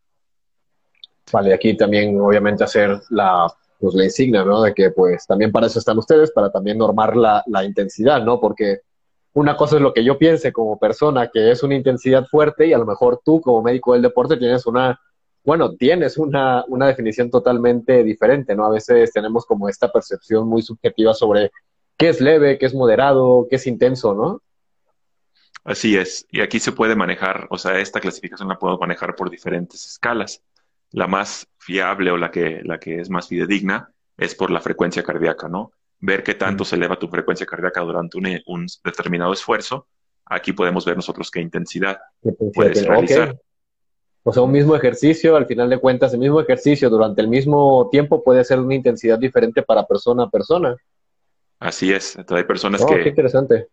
[1.32, 3.46] Vale, aquí también obviamente hacer la,
[3.78, 4.62] pues, la insignia, ¿no?
[4.62, 8.38] De que pues también para eso están ustedes, para también normar la intensidad, ¿no?
[8.38, 8.82] Porque
[9.34, 12.72] una cosa es lo que yo piense como persona, que es una intensidad fuerte, y
[12.72, 15.00] a lo mejor tú como médico del deporte tienes una,
[15.44, 18.64] bueno, tienes una, una definición totalmente diferente, ¿no?
[18.64, 21.50] A veces tenemos como esta percepción muy subjetiva sobre
[21.96, 24.40] qué es leve, qué es moderado, qué es intenso, ¿no?
[25.64, 29.30] Así es, y aquí se puede manejar, o sea, esta clasificación la puedo manejar por
[29.30, 30.42] diferentes escalas.
[30.92, 35.02] La más fiable o la que, la que es más fidedigna es por la frecuencia
[35.02, 35.72] cardíaca, ¿no?
[36.04, 39.86] Ver qué tanto se eleva tu frecuencia cardíaca durante un, determinado esfuerzo.
[40.26, 41.98] Aquí podemos ver nosotros qué intensidad
[42.54, 43.36] puedes realizar.
[44.22, 47.88] O sea, un mismo ejercicio, al final de cuentas, el mismo ejercicio durante el mismo
[47.90, 50.76] tiempo puede ser una intensidad diferente para persona a persona.
[51.58, 52.16] Así es.
[52.16, 53.68] Entonces, hay personas Oh, que qué interesante.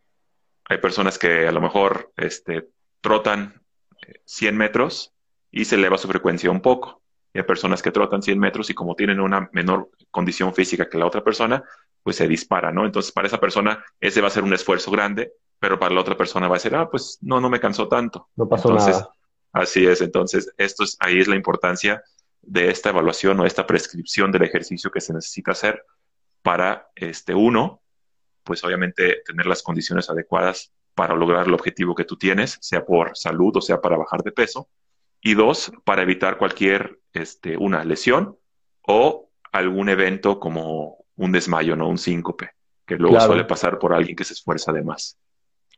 [0.70, 2.67] hay personas que a lo mejor este,
[3.00, 3.62] trotan
[4.06, 5.13] eh, 100 metros
[5.52, 7.02] y se eleva su frecuencia un poco.
[7.34, 10.98] Y hay personas que trotan 100 metros y como tienen una menor condición física que
[10.98, 11.63] la otra persona,
[12.03, 12.85] pues se dispara, ¿no?
[12.85, 16.17] Entonces, para esa persona, ese va a ser un esfuerzo grande, pero para la otra
[16.17, 18.29] persona va a ser, ah, pues no, no me cansó tanto.
[18.35, 19.13] No pasó Entonces, nada.
[19.53, 20.01] así es.
[20.01, 22.03] Entonces, esto es, ahí es la importancia
[22.41, 25.85] de esta evaluación o esta prescripción del ejercicio que se necesita hacer
[26.41, 27.81] para, este, uno,
[28.43, 33.15] pues obviamente tener las condiciones adecuadas para lograr el objetivo que tú tienes, sea por
[33.15, 34.67] salud o sea para bajar de peso.
[35.21, 38.37] Y dos, para evitar cualquier, este, una lesión
[38.81, 41.88] o algún evento como un desmayo, ¿no?
[41.89, 42.50] Un síncope,
[42.86, 43.28] que luego Claro.
[43.34, 45.17] suele pasar por alguien que se esfuerza de más.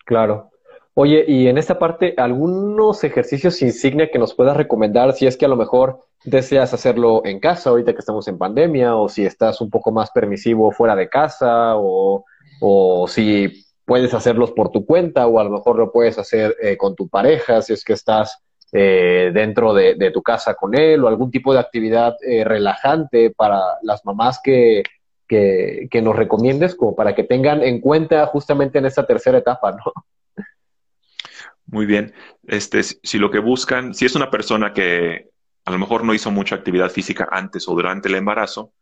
[0.05, 0.49] Claro.
[0.95, 5.45] Oye, y en esta parte, algunos ejercicios insignia que nos puedas recomendar si es que
[5.45, 9.59] a lo mejor deseas hacerlo en casa ahorita que estamos en pandemia, o si estás
[9.59, 12.25] un poco más permisivo fuera de casa, o,
[12.61, 16.77] o si puedes hacerlos por tu cuenta, o a lo mejor lo puedes hacer eh,
[16.77, 18.37] con tu pareja, si es que estás
[18.71, 23.31] eh, dentro de, de tu casa con él, o algún tipo de actividad eh, relajante
[23.31, 24.83] para las mamás que,
[25.89, 30.43] que, nos recomiendes, como para que tengan en cuenta justamente en esta tercera etapa, ¿no?
[31.65, 32.13] Muy bien.
[32.45, 35.29] Este, si lo que buscan, si es una persona que
[35.65, 38.73] a lo mejor no hizo mucha actividad física antes o durante el embarazo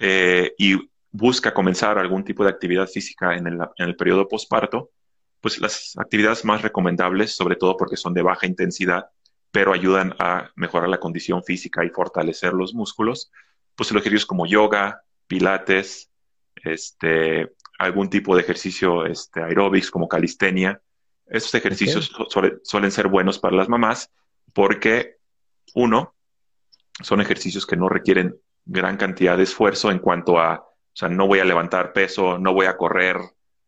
[0.00, 0.76] eh, y
[1.10, 4.90] busca comenzar algún tipo de actividad física en el, periodo posparto,
[5.40, 9.06] pues las actividades más recomendables, sobre todo porque son de baja intensidad,
[9.52, 13.30] pero ayudan a mejorar la condición física y fortalecer los músculos,
[13.76, 16.10] pues ejercicios como yoga, pilates,
[16.56, 20.80] este, algún tipo de ejercicio este, aeróbics como calistenia.
[21.26, 24.10] Estos ejercicios su- suele- suelen ser buenos para las mamás
[24.52, 25.16] porque,
[25.74, 26.14] uno,
[27.02, 31.26] son ejercicios que no requieren gran cantidad de esfuerzo en cuanto a, o sea, no
[31.26, 33.16] voy a levantar peso, no voy a correr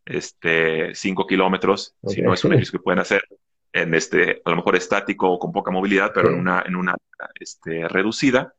[0.04, 2.12] este, cinco kilómetros, Ok.
[2.12, 3.22] sino es un ejercicio que pueden hacer
[3.72, 6.94] en este, a lo mejor estático o con poca movilidad, pero en una, en una
[7.34, 8.54] este, reducida.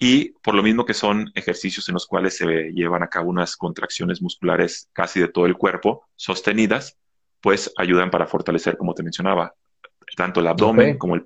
[0.00, 3.56] Y por lo mismo que son ejercicios en los cuales se llevan a cabo unas
[3.56, 6.96] contracciones musculares casi de todo el cuerpo, sostenidas,
[7.40, 9.54] pues ayudan para fortalecer, como te mencionaba,
[10.16, 11.22] tanto el abdomen como el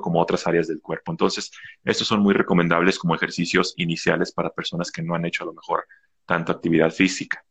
[0.00, 1.12] como otras áreas del cuerpo.
[1.12, 1.50] Entonces,
[1.84, 5.52] estos son muy recomendables como ejercicios iniciales para personas que no han hecho a lo
[5.52, 5.84] mejor
[6.24, 7.44] tanta actividad física.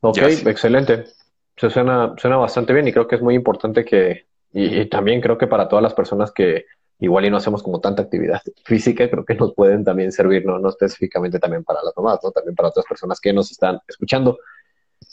[0.00, 1.04] Ok, excelente.
[1.56, 5.20] Se suena, suena bastante bien y creo que es muy importante que, y, y también
[5.20, 6.66] creo que para todas las personas que
[6.98, 10.58] igual y no hacemos como tanta actividad física, creo que nos pueden también servir, no,
[10.58, 12.30] no específicamente también para las mamás, ¿no?
[12.30, 14.38] También para otras personas que nos están escuchando.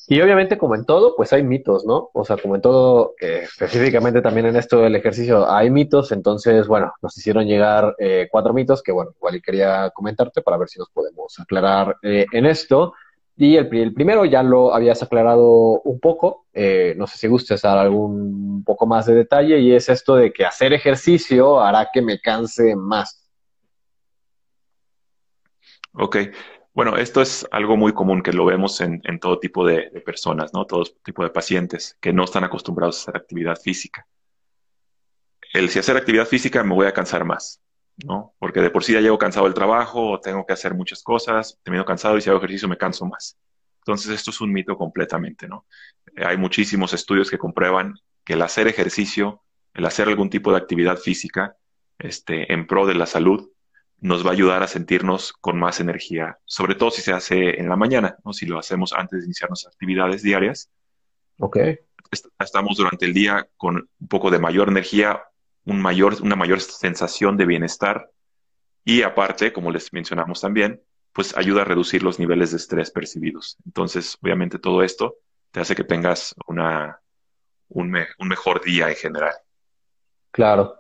[0.07, 2.09] Y obviamente, como en todo, pues hay mitos, ¿no?
[2.13, 6.11] O sea, como en todo, eh, específicamente también en esto del ejercicio, hay mitos.
[6.11, 10.67] Entonces, bueno, nos hicieron llegar eh, cuatro mitos que, bueno, igual quería comentarte para ver
[10.67, 12.93] si nos podemos aclarar eh, en esto.
[13.37, 17.27] Y el, pri- el primero ya lo habías aclarado un poco, eh, no sé si
[17.27, 21.89] gustes dar algún poco más de detalle, y es esto de que hacer ejercicio hará
[21.91, 23.29] que me canse más.
[25.93, 26.17] Ok.
[26.73, 30.01] Bueno, esto es algo muy común que lo vemos en, en todo tipo de, de
[30.01, 30.65] personas, ¿no?
[30.65, 34.07] Todo tipo de pacientes que no están acostumbrados a hacer actividad física.
[35.53, 37.59] El si hacer actividad física me voy a cansar más,
[38.05, 38.33] ¿no?
[38.39, 41.59] Porque de por sí ya llego cansado del trabajo, o tengo que hacer muchas cosas,
[41.63, 43.37] termino cansado y si hago ejercicio me canso más.
[43.79, 45.65] Entonces, esto es un mito completamente, ¿no?
[46.15, 50.57] Eh, hay muchísimos estudios que comprueban que el hacer ejercicio, el hacer algún tipo de
[50.57, 51.55] actividad física,
[51.99, 53.49] este, en pro de la salud,
[53.99, 57.69] nos va a ayudar a sentirnos con más energía, sobre todo si se hace en
[57.69, 58.33] la mañana, ¿no?
[58.33, 60.71] Si lo hacemos antes de iniciar nuestras actividades diarias,
[61.39, 61.57] Ok,
[62.11, 65.21] est- estamos durante el día con un poco de mayor energía,
[65.65, 68.09] un mayor, una mayor sensación de bienestar
[68.85, 70.81] y aparte, como les mencionamos también,
[71.13, 73.57] pues ayuda a reducir los niveles de estrés percibidos.
[73.65, 75.17] Entonces, obviamente todo esto
[75.51, 77.01] te hace que tengas una,
[77.69, 79.33] un, me- un mejor día en general.
[80.31, 80.77] claro.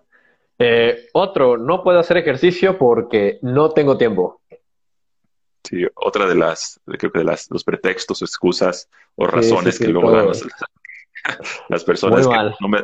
[0.59, 4.41] Eh, otro, no puedo hacer ejercicio porque no tengo tiempo.
[5.63, 9.83] Sí, otra de las, creo que de las, los pretextos, excusas o razones sí, sí,
[9.85, 10.43] que luego dan las,
[11.69, 12.55] las personas Muy que mal.
[12.59, 12.83] no me,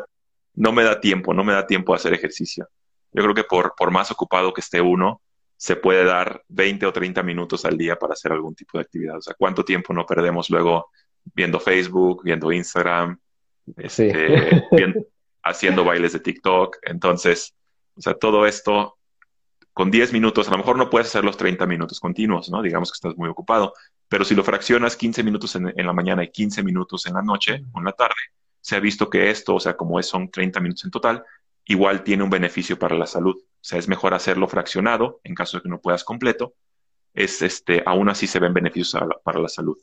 [0.58, 2.68] no me da tiempo, no me da tiempo a hacer ejercicio.
[3.14, 5.22] Yo creo que por, por más ocupado que esté uno,
[5.56, 9.18] se puede dar 20 o 30 minutos al día para hacer algún tipo de actividad.
[9.18, 10.90] O sea, ¿cuánto tiempo no perdemos luego
[11.34, 13.18] viendo Facebook, viendo Instagram,
[13.66, 13.74] Sí.
[13.78, 15.06] este, viendo-
[15.44, 16.78] haciendo bailes de TikTok?
[16.84, 17.56] Entonces,
[17.96, 18.98] o sea, todo esto
[19.74, 22.62] con 10 minutos, a lo mejor no puedes hacer los 30 minutos continuos, ¿no?
[22.64, 23.74] Digamos que estás muy ocupado,
[24.10, 27.22] pero si lo fraccionas 15 minutos en, en la mañana y 15 minutos en la
[27.22, 28.16] noche o en la tarde,
[28.68, 31.24] se ha visto que esto, o sea, como es, son 30 minutos en total,
[31.68, 33.38] igual tiene un beneficio para la salud.
[33.38, 36.54] O sea, es mejor hacerlo fraccionado en caso de que no puedas completo.
[37.14, 39.78] Es, este, aún así se ven beneficios para la salud.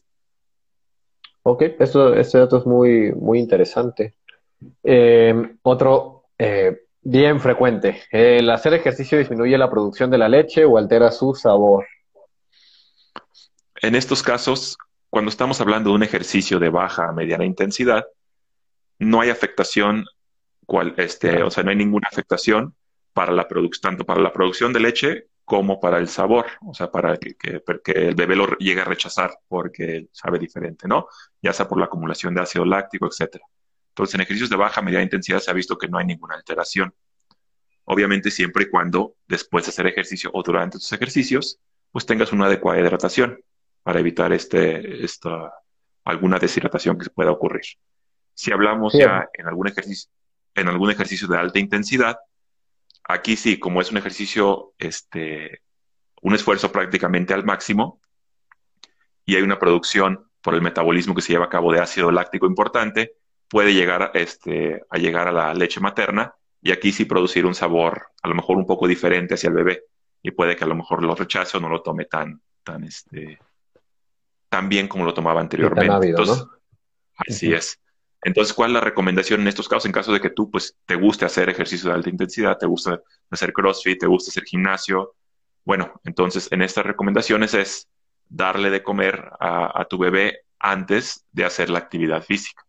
[1.45, 4.17] Ok, esto, este dato es muy, muy interesante.
[4.83, 10.77] Eh, otro eh, bien frecuente, ¿el hacer ejercicio disminuye la producción de la leche o
[10.77, 11.87] altera su sabor?
[13.81, 14.77] En estos casos,
[15.09, 18.05] cuando estamos hablando de un ejercicio de baja a mediana intensidad,
[19.05, 20.05] no hay afectación,
[20.67, 22.75] cual, este, o sea, no hay ninguna afectación
[23.13, 23.47] para la
[23.81, 27.37] tanto para la producción de leche como para el sabor, o sea, para que,
[27.87, 31.07] el bebé lo llegue a rechazar porque sabe diferente, ¿no?
[31.43, 33.45] Ya sea por la acumulación de ácido láctico, etcétera.
[33.91, 36.95] Entonces, en ejercicios de baja, media intensidad se ha visto que no hay ninguna alteración.
[37.85, 41.61] Obviamente, siempre y cuando después de hacer ejercicio o durante tus ejercicios,
[41.93, 43.39] pues tengas una adecuada hidratación
[43.83, 45.53] para evitar este, esta,
[46.05, 47.65] alguna deshidratación que pueda ocurrir.
[48.35, 50.11] Si hablamos ya en algún ejercicio,
[50.55, 52.17] en algún ejercicio de alta intensidad,
[53.07, 55.61] Aquí sí, como es un ejercicio, este,
[56.23, 58.01] un esfuerzo prácticamente al máximo
[59.27, 62.47] y hay una producción por el metabolismo que se lleva a cabo de ácido láctico
[62.47, 63.17] importante,
[63.49, 68.09] puede llegar este, a llegar a la leche materna y aquí sí producir un sabor
[68.23, 69.83] a lo mejor un poco diferente hacia el bebé
[70.23, 73.39] y puede que a lo mejor lo rechace o no lo tome tan, tan, este,
[74.49, 76.09] tan bien como lo tomaba anteriormente.
[76.09, 76.47] Entonces,
[77.17, 77.79] Así es.
[78.25, 79.87] Entonces, ¿cuál es la recomendación en estos casos?
[79.87, 83.01] En caso de que tú, pues, te guste hacer ejercicio de alta intensidad, te gusta
[83.31, 85.15] hacer CrossFit, te gusta hacer gimnasio,
[85.65, 87.89] bueno, entonces en estas recomendaciones es
[88.29, 92.65] darle de comer a, tu bebé antes de hacer la actividad física,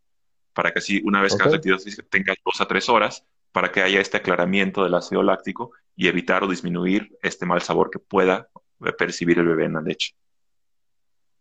[0.54, 3.26] para que así, una vez que hagas la actividad física, tengas dos a tres horas
[3.52, 7.90] para que haya este aclaramiento del ácido láctico y evitar o disminuir este mal sabor
[7.90, 8.50] que pueda
[8.98, 10.14] percibir el bebé en la leche.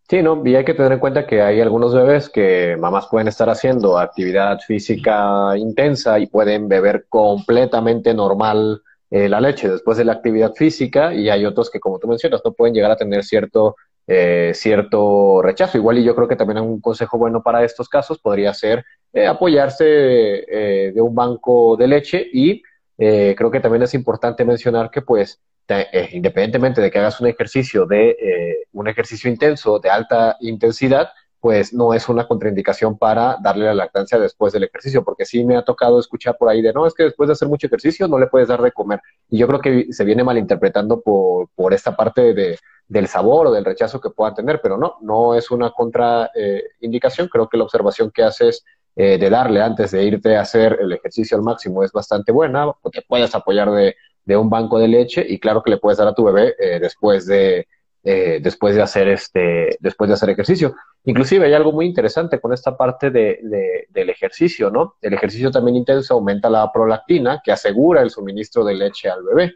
[0.09, 0.43] Sí, ¿no?
[0.45, 3.99] Y hay que tener en cuenta que hay algunos bebés que mamás pueden estar haciendo
[3.99, 10.53] actividad física intensa y pueden beber completamente normal eh, la leche después de la actividad
[10.53, 13.77] física y hay otros que, como tú mencionas, no pueden llegar a tener cierto,
[14.07, 15.79] eh, cierto rechazo.
[15.79, 19.27] Igual y yo creo que también un consejo bueno para estos casos podría ser eh,
[19.27, 22.63] apoyarse de un banco de leche y
[22.97, 27.87] creo que también es importante mencionar que pues eh, independientemente de que hagas un ejercicio
[27.87, 31.09] de eh, un ejercicio intenso de alta intensidad,
[31.41, 35.57] pues no es una contraindicación para darle la lactancia después del ejercicio, porque sí me
[35.57, 38.19] ha tocado escuchar por ahí de, no, es que después de hacer mucho ejercicio no
[38.19, 39.01] le puedes dar de comer.
[39.29, 42.59] Y yo creo que se viene malinterpretando por, por esta parte de,
[42.89, 47.29] del sabor o del rechazo que puedan tener, pero no, no es una contraindicación.
[47.29, 48.65] creo que la observación que haces
[48.97, 52.73] eh, de darle antes de irte a hacer el ejercicio al máximo es bastante buena,
[52.81, 56.09] porque puedes apoyar de de un banco de leche y claro que le puedes dar
[56.09, 57.67] a tu bebé eh, después de
[58.07, 60.75] eh, después de hacer este después de hacer ejercicio.
[61.05, 65.77] Inclusive hay algo muy interesante con esta parte de, del ejercicio no el ejercicio también
[65.77, 69.55] intenso aumenta la prolactina que asegura el suministro de leche al bebé.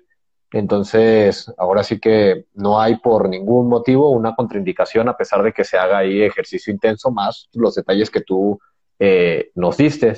[0.50, 5.64] Entonces ahora sí que no hay por ningún motivo una contraindicación a pesar de que
[5.64, 8.58] se haga ahí ejercicio intenso más los detalles que tú
[8.98, 10.14] eh, nos diste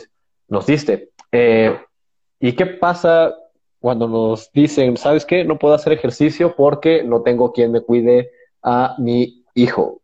[0.49, 1.11] nos diste.
[2.41, 3.35] ¿Y qué pasa
[3.81, 5.45] cuando nos dicen, ¿sabes qué?
[5.45, 8.31] No puedo hacer ejercicio porque no tengo quien me cuide
[8.63, 10.03] a mi hijo.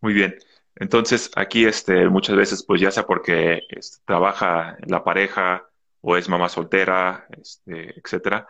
[0.00, 0.36] Muy bien.
[0.74, 3.62] Entonces, aquí este, muchas veces, pues ya sea porque
[4.04, 5.68] trabaja la pareja
[6.02, 8.46] o es mamá soltera, este, etcétera,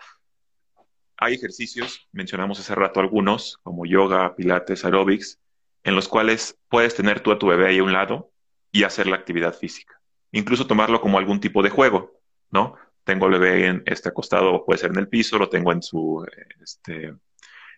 [1.19, 5.39] hay ejercicios, mencionamos hace rato algunos, como yoga, pilates, aerobics,
[5.85, 8.33] en los cuales puedes tener tú a tu bebé ahí a un lado
[8.73, 10.01] y hacer la actividad física.
[10.33, 12.21] Incluso tomarlo como algún tipo de juego,
[12.51, 12.77] ¿no?
[13.07, 16.27] Tengo el bebé en, este acostado, puede ser en el piso, lo tengo en su,
[16.61, 17.21] este, en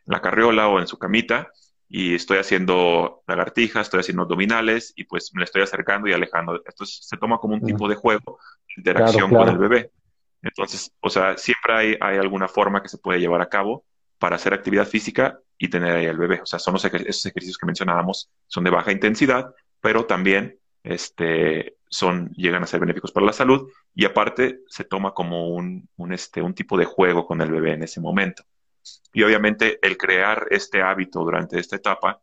[0.07, 1.53] la carriola o en su camita
[1.87, 6.57] y estoy haciendo lagartijas, estoy haciendo abdominales y pues me estoy acercando y alejando.
[6.57, 8.39] Entonces se toma como un tipo de juego,
[8.75, 9.91] interacción con el bebé.
[10.41, 13.85] Entonces, o sea, siempre hay, hay, alguna forma que se puede llevar a cabo
[14.19, 16.41] para hacer actividad física y tener ahí al bebé.
[16.41, 20.59] O sea, son los esos ejercicios que mencionábamos, son de baja intensidad, pero también
[20.89, 25.89] este, son, llegan a ser benéficos para la salud y aparte se toma como un,
[25.97, 28.43] un, este, un tipo de juego con el bebé en ese momento.
[29.13, 32.21] Y obviamente el crear este hábito durante esta etapa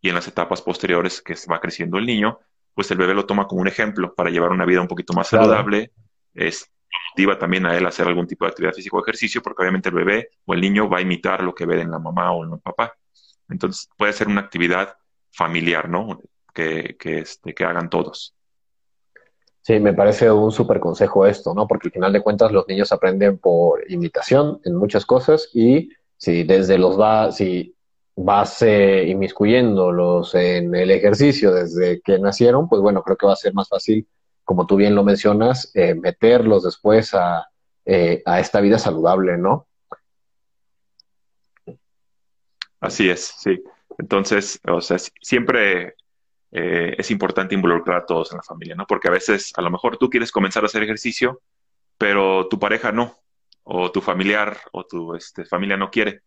[0.00, 2.38] y en las etapas posteriores que va creciendo el niño,
[2.74, 5.28] pues el bebé lo toma como un ejemplo para llevar una vida un poquito más
[5.28, 5.92] saludable.
[6.32, 6.70] Es
[7.10, 9.90] motiva también a él a hacer algún tipo de actividad física o ejercicio, porque obviamente
[9.90, 12.44] el bebé o el niño va a imitar lo que ve en la mamá o
[12.44, 12.94] en el papá.
[13.48, 14.96] Entonces puede ser una actividad
[15.32, 16.20] familiar, ¿no?
[16.56, 18.34] Que, que, este, que hagan todos.
[19.60, 21.68] Sí, me parece un súper consejo esto, ¿no?
[21.68, 26.44] Porque al final de cuentas los niños aprenden por imitación en muchas cosas y si
[26.44, 27.74] desde los va, si
[28.14, 33.36] vas eh, inmiscuyéndolos en el ejercicio desde que nacieron, pues bueno, creo que va a
[33.44, 34.08] ser más fácil
[34.44, 37.40] como tú bien lo mencionas, eh, meterlos después a,
[38.24, 39.66] a esta vida saludable, ¿no?
[42.80, 43.62] Así es, sí.
[43.98, 45.96] Entonces, o sea, siempre
[46.58, 48.86] eh, es importante involucrar a todos en la familia, ¿no?
[48.86, 51.42] Porque a veces, a lo mejor tú quieres comenzar a hacer ejercicio,
[51.98, 53.14] pero tu pareja no,
[53.62, 56.22] o tu familiar o tu este, familia no quiere.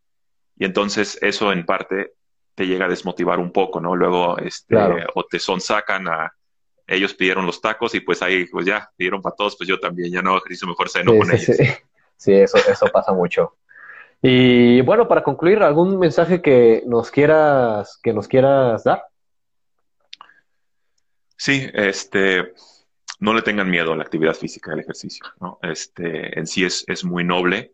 [0.56, 2.14] Y entonces eso en parte
[2.54, 3.96] te llega a desmotivar un poco, ¿no?
[3.96, 4.76] Luego, este,
[5.16, 6.32] o te sonsacan a,
[6.86, 10.12] ellos pidieron los tacos y pues ahí, pues ya, pidieron para todos, pues yo también,
[10.12, 11.58] ya no ejercicio mejor seno con ellos.
[11.58, 11.66] Sí.
[12.18, 13.56] sí, eso, eso pasa mucho.
[14.22, 19.09] Y bueno, para concluir, ¿algún mensaje que nos quieras, que nos quieras dar?
[21.42, 22.54] Sí, este,
[23.20, 25.58] no le tengan miedo a la actividad física, al ejercicio, ¿no?
[25.62, 27.72] Este, en sí es, es muy noble.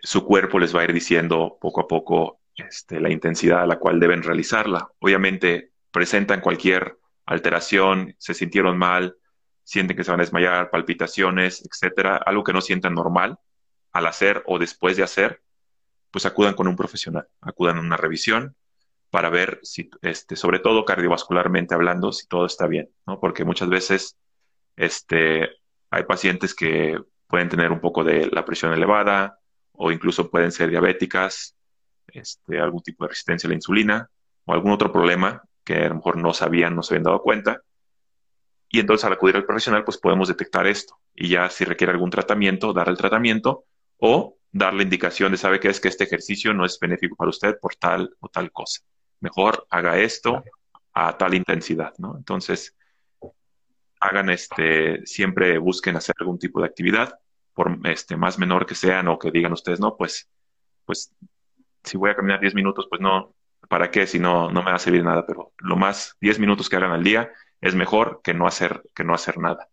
[0.00, 3.80] Su cuerpo les va a ir diciendo poco a poco este, la intensidad a la
[3.80, 4.88] cual deben realizarla.
[5.00, 9.16] Obviamente presentan cualquier alteración, se sintieron mal,
[9.64, 13.40] sienten que se van a desmayar, palpitaciones, etcétera, algo que no sientan normal
[13.90, 15.42] al hacer o después de hacer,
[16.12, 18.54] pues acudan con un profesional, acudan a una revisión
[19.12, 23.20] para ver si, este, sobre todo cardiovascularmente hablando, si todo está bien, ¿no?
[23.20, 24.16] Porque muchas veces
[24.74, 25.50] este,
[25.90, 29.38] hay pacientes que pueden tener un poco de la presión elevada
[29.72, 31.54] o incluso pueden ser diabéticas,
[32.06, 34.08] este, algún tipo de resistencia a la insulina
[34.46, 37.60] o algún otro problema que a lo mejor no sabían, no se habían dado cuenta.
[38.70, 40.98] Y entonces al acudir al profesional, pues podemos detectar esto.
[41.14, 43.66] Y ya si requiere algún tratamiento, dar el tratamiento
[43.98, 47.28] o dar la indicación de, sabe que es que este ejercicio no es benéfico para
[47.28, 48.80] usted por tal o tal cosa
[49.22, 50.42] mejor haga esto
[50.92, 52.16] a tal intensidad, ¿no?
[52.16, 52.74] Entonces,
[54.00, 57.18] hagan este, siempre busquen hacer algún tipo de actividad,
[57.54, 60.28] por este, más menor que sean o que digan ustedes, no, pues,
[60.84, 61.14] pues,
[61.84, 63.34] si voy a caminar 10 minutos, pues no,
[63.68, 64.06] ¿para qué?
[64.06, 66.92] Si no, no me va a servir nada, pero lo más 10 minutos que hagan
[66.92, 69.68] al día es mejor que no hacer, que no hacer nada.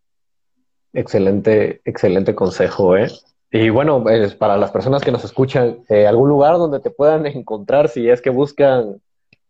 [0.94, 3.12] Excelente, excelente consejo, ¿eh?
[3.52, 4.04] Y bueno,
[4.38, 8.22] para las personas que nos escuchan, eh, algún lugar donde te puedan encontrar si es
[8.22, 9.02] que buscan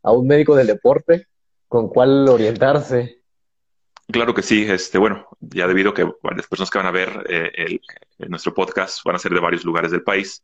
[0.03, 1.27] a un médico del deporte
[1.67, 3.21] con cuál orientarse.
[4.11, 6.03] Claro que sí, este, bueno, ya debido a que
[6.35, 7.79] las personas que van a ver eh,
[8.27, 10.43] nuestro podcast van a ser de varios lugares del país,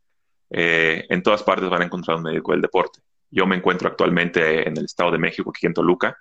[0.51, 2.99] eh, en todas partes van a encontrar un médico del deporte.
[3.31, 6.15] Yo me encuentro actualmente en el Estado de México, aquí en Toluca.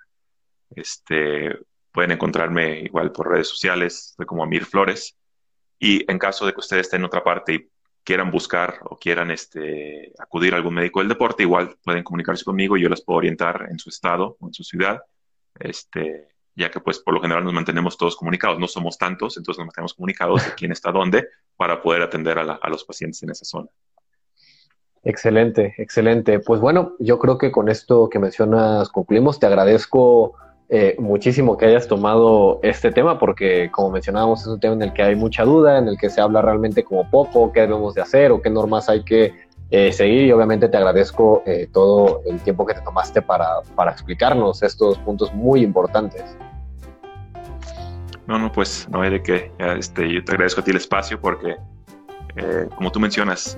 [0.75, 1.55] Este,
[1.91, 5.15] pueden encontrarme igual por redes sociales, como Amir Flores.
[5.79, 7.69] Y en caso de que ustedes estén en otra parte y
[8.05, 12.77] quieran buscar o quieran este, acudir a algún médico del deporte, igual pueden comunicarse conmigo
[12.77, 15.01] y yo les puedo orientar en su estado o en su ciudad,
[15.59, 19.57] este, ya que pues por lo general nos mantenemos todos comunicados, no somos tantos, entonces
[19.57, 21.27] nos mantenemos comunicados de quién está dónde
[21.57, 23.69] para poder atender a, los pacientes en esa zona.
[25.03, 26.39] Excelente, excelente.
[26.39, 29.39] Pues bueno, yo creo que con esto que mencionas concluimos.
[29.39, 30.35] Te agradezco
[30.67, 34.93] eh, muchísimo que hayas tomado este tema porque, como mencionábamos, es un tema en el
[34.93, 38.01] que hay mucha duda, en el que se habla realmente como poco, qué debemos de
[38.01, 39.35] hacer o qué normas hay que
[39.69, 43.91] eh, seguir y obviamente te agradezco eh, todo el tiempo que te tomaste para, para,
[43.91, 46.35] explicarnos estos puntos muy importantes.
[48.25, 49.51] No, no, pues no hay de qué.
[49.59, 51.57] Este, yo te agradezco a ti el espacio porque,
[52.75, 53.55] como tú mencionas,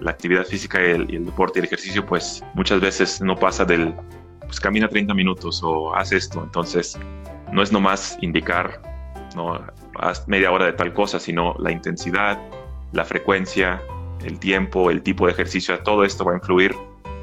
[0.00, 3.94] la actividad física y el deporte y el ejercicio, pues muchas veces no pasa del
[4.46, 6.42] pues camina 30 minutos o haz esto.
[6.42, 6.98] Entonces,
[7.52, 8.80] no es nomás indicar,
[9.34, 9.60] no,
[9.98, 12.38] haz media hora de tal cosa, sino la intensidad,
[12.92, 13.80] la frecuencia,
[14.24, 16.74] el tiempo, el tipo de ejercicio, todo esto va a influir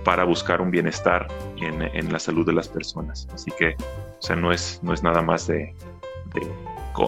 [0.04, 3.28] para buscar un bienestar en, en la salud de las personas.
[3.34, 5.74] Así que, o sea, no es, no es nada más de,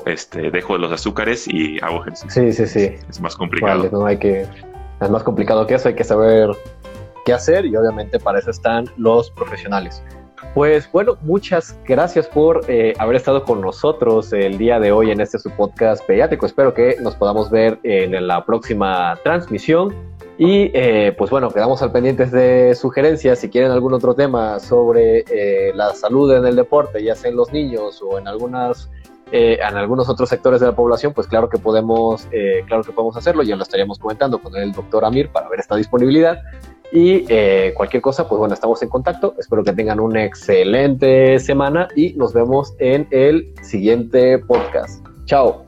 [0.06, 2.30] este, dejo de los azúcares y hago ejercicio.
[2.30, 2.96] Sí, sí, sí.
[3.10, 3.90] Es más complicado.
[3.92, 4.48] no hay que,
[5.02, 6.50] es más complicado que eso, hay que saber
[7.26, 10.02] qué hacer y obviamente para eso están los profesionales.
[10.54, 15.20] Pues bueno, muchas gracias por eh, haber estado con nosotros el día de hoy en
[15.20, 16.46] este su podcast pediátrico.
[16.46, 19.94] Espero que nos podamos ver en la próxima transmisión.
[20.38, 23.40] Y eh, pues bueno, quedamos al pendientes de sugerencias.
[23.40, 27.38] Si quieren algún otro tema sobre eh, la salud en el deporte, ya sea en
[27.38, 28.90] los niños o en algunas
[29.32, 32.26] en algunos otros sectores de la población, pues claro que podemos,
[32.68, 33.44] claro que podemos hacerlo.
[33.44, 36.42] Ya lo estaríamos comentando con el doctor Amir para ver esta disponibilidad.
[36.96, 39.36] Y eh, cualquier cosa, pues bueno, estamos en contacto.
[39.38, 45.06] Espero que tengan una excelente semana y nos vemos en el siguiente podcast.
[45.26, 45.66] Chao.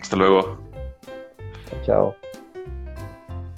[0.00, 0.58] Hasta luego.
[1.86, 2.16] Chao.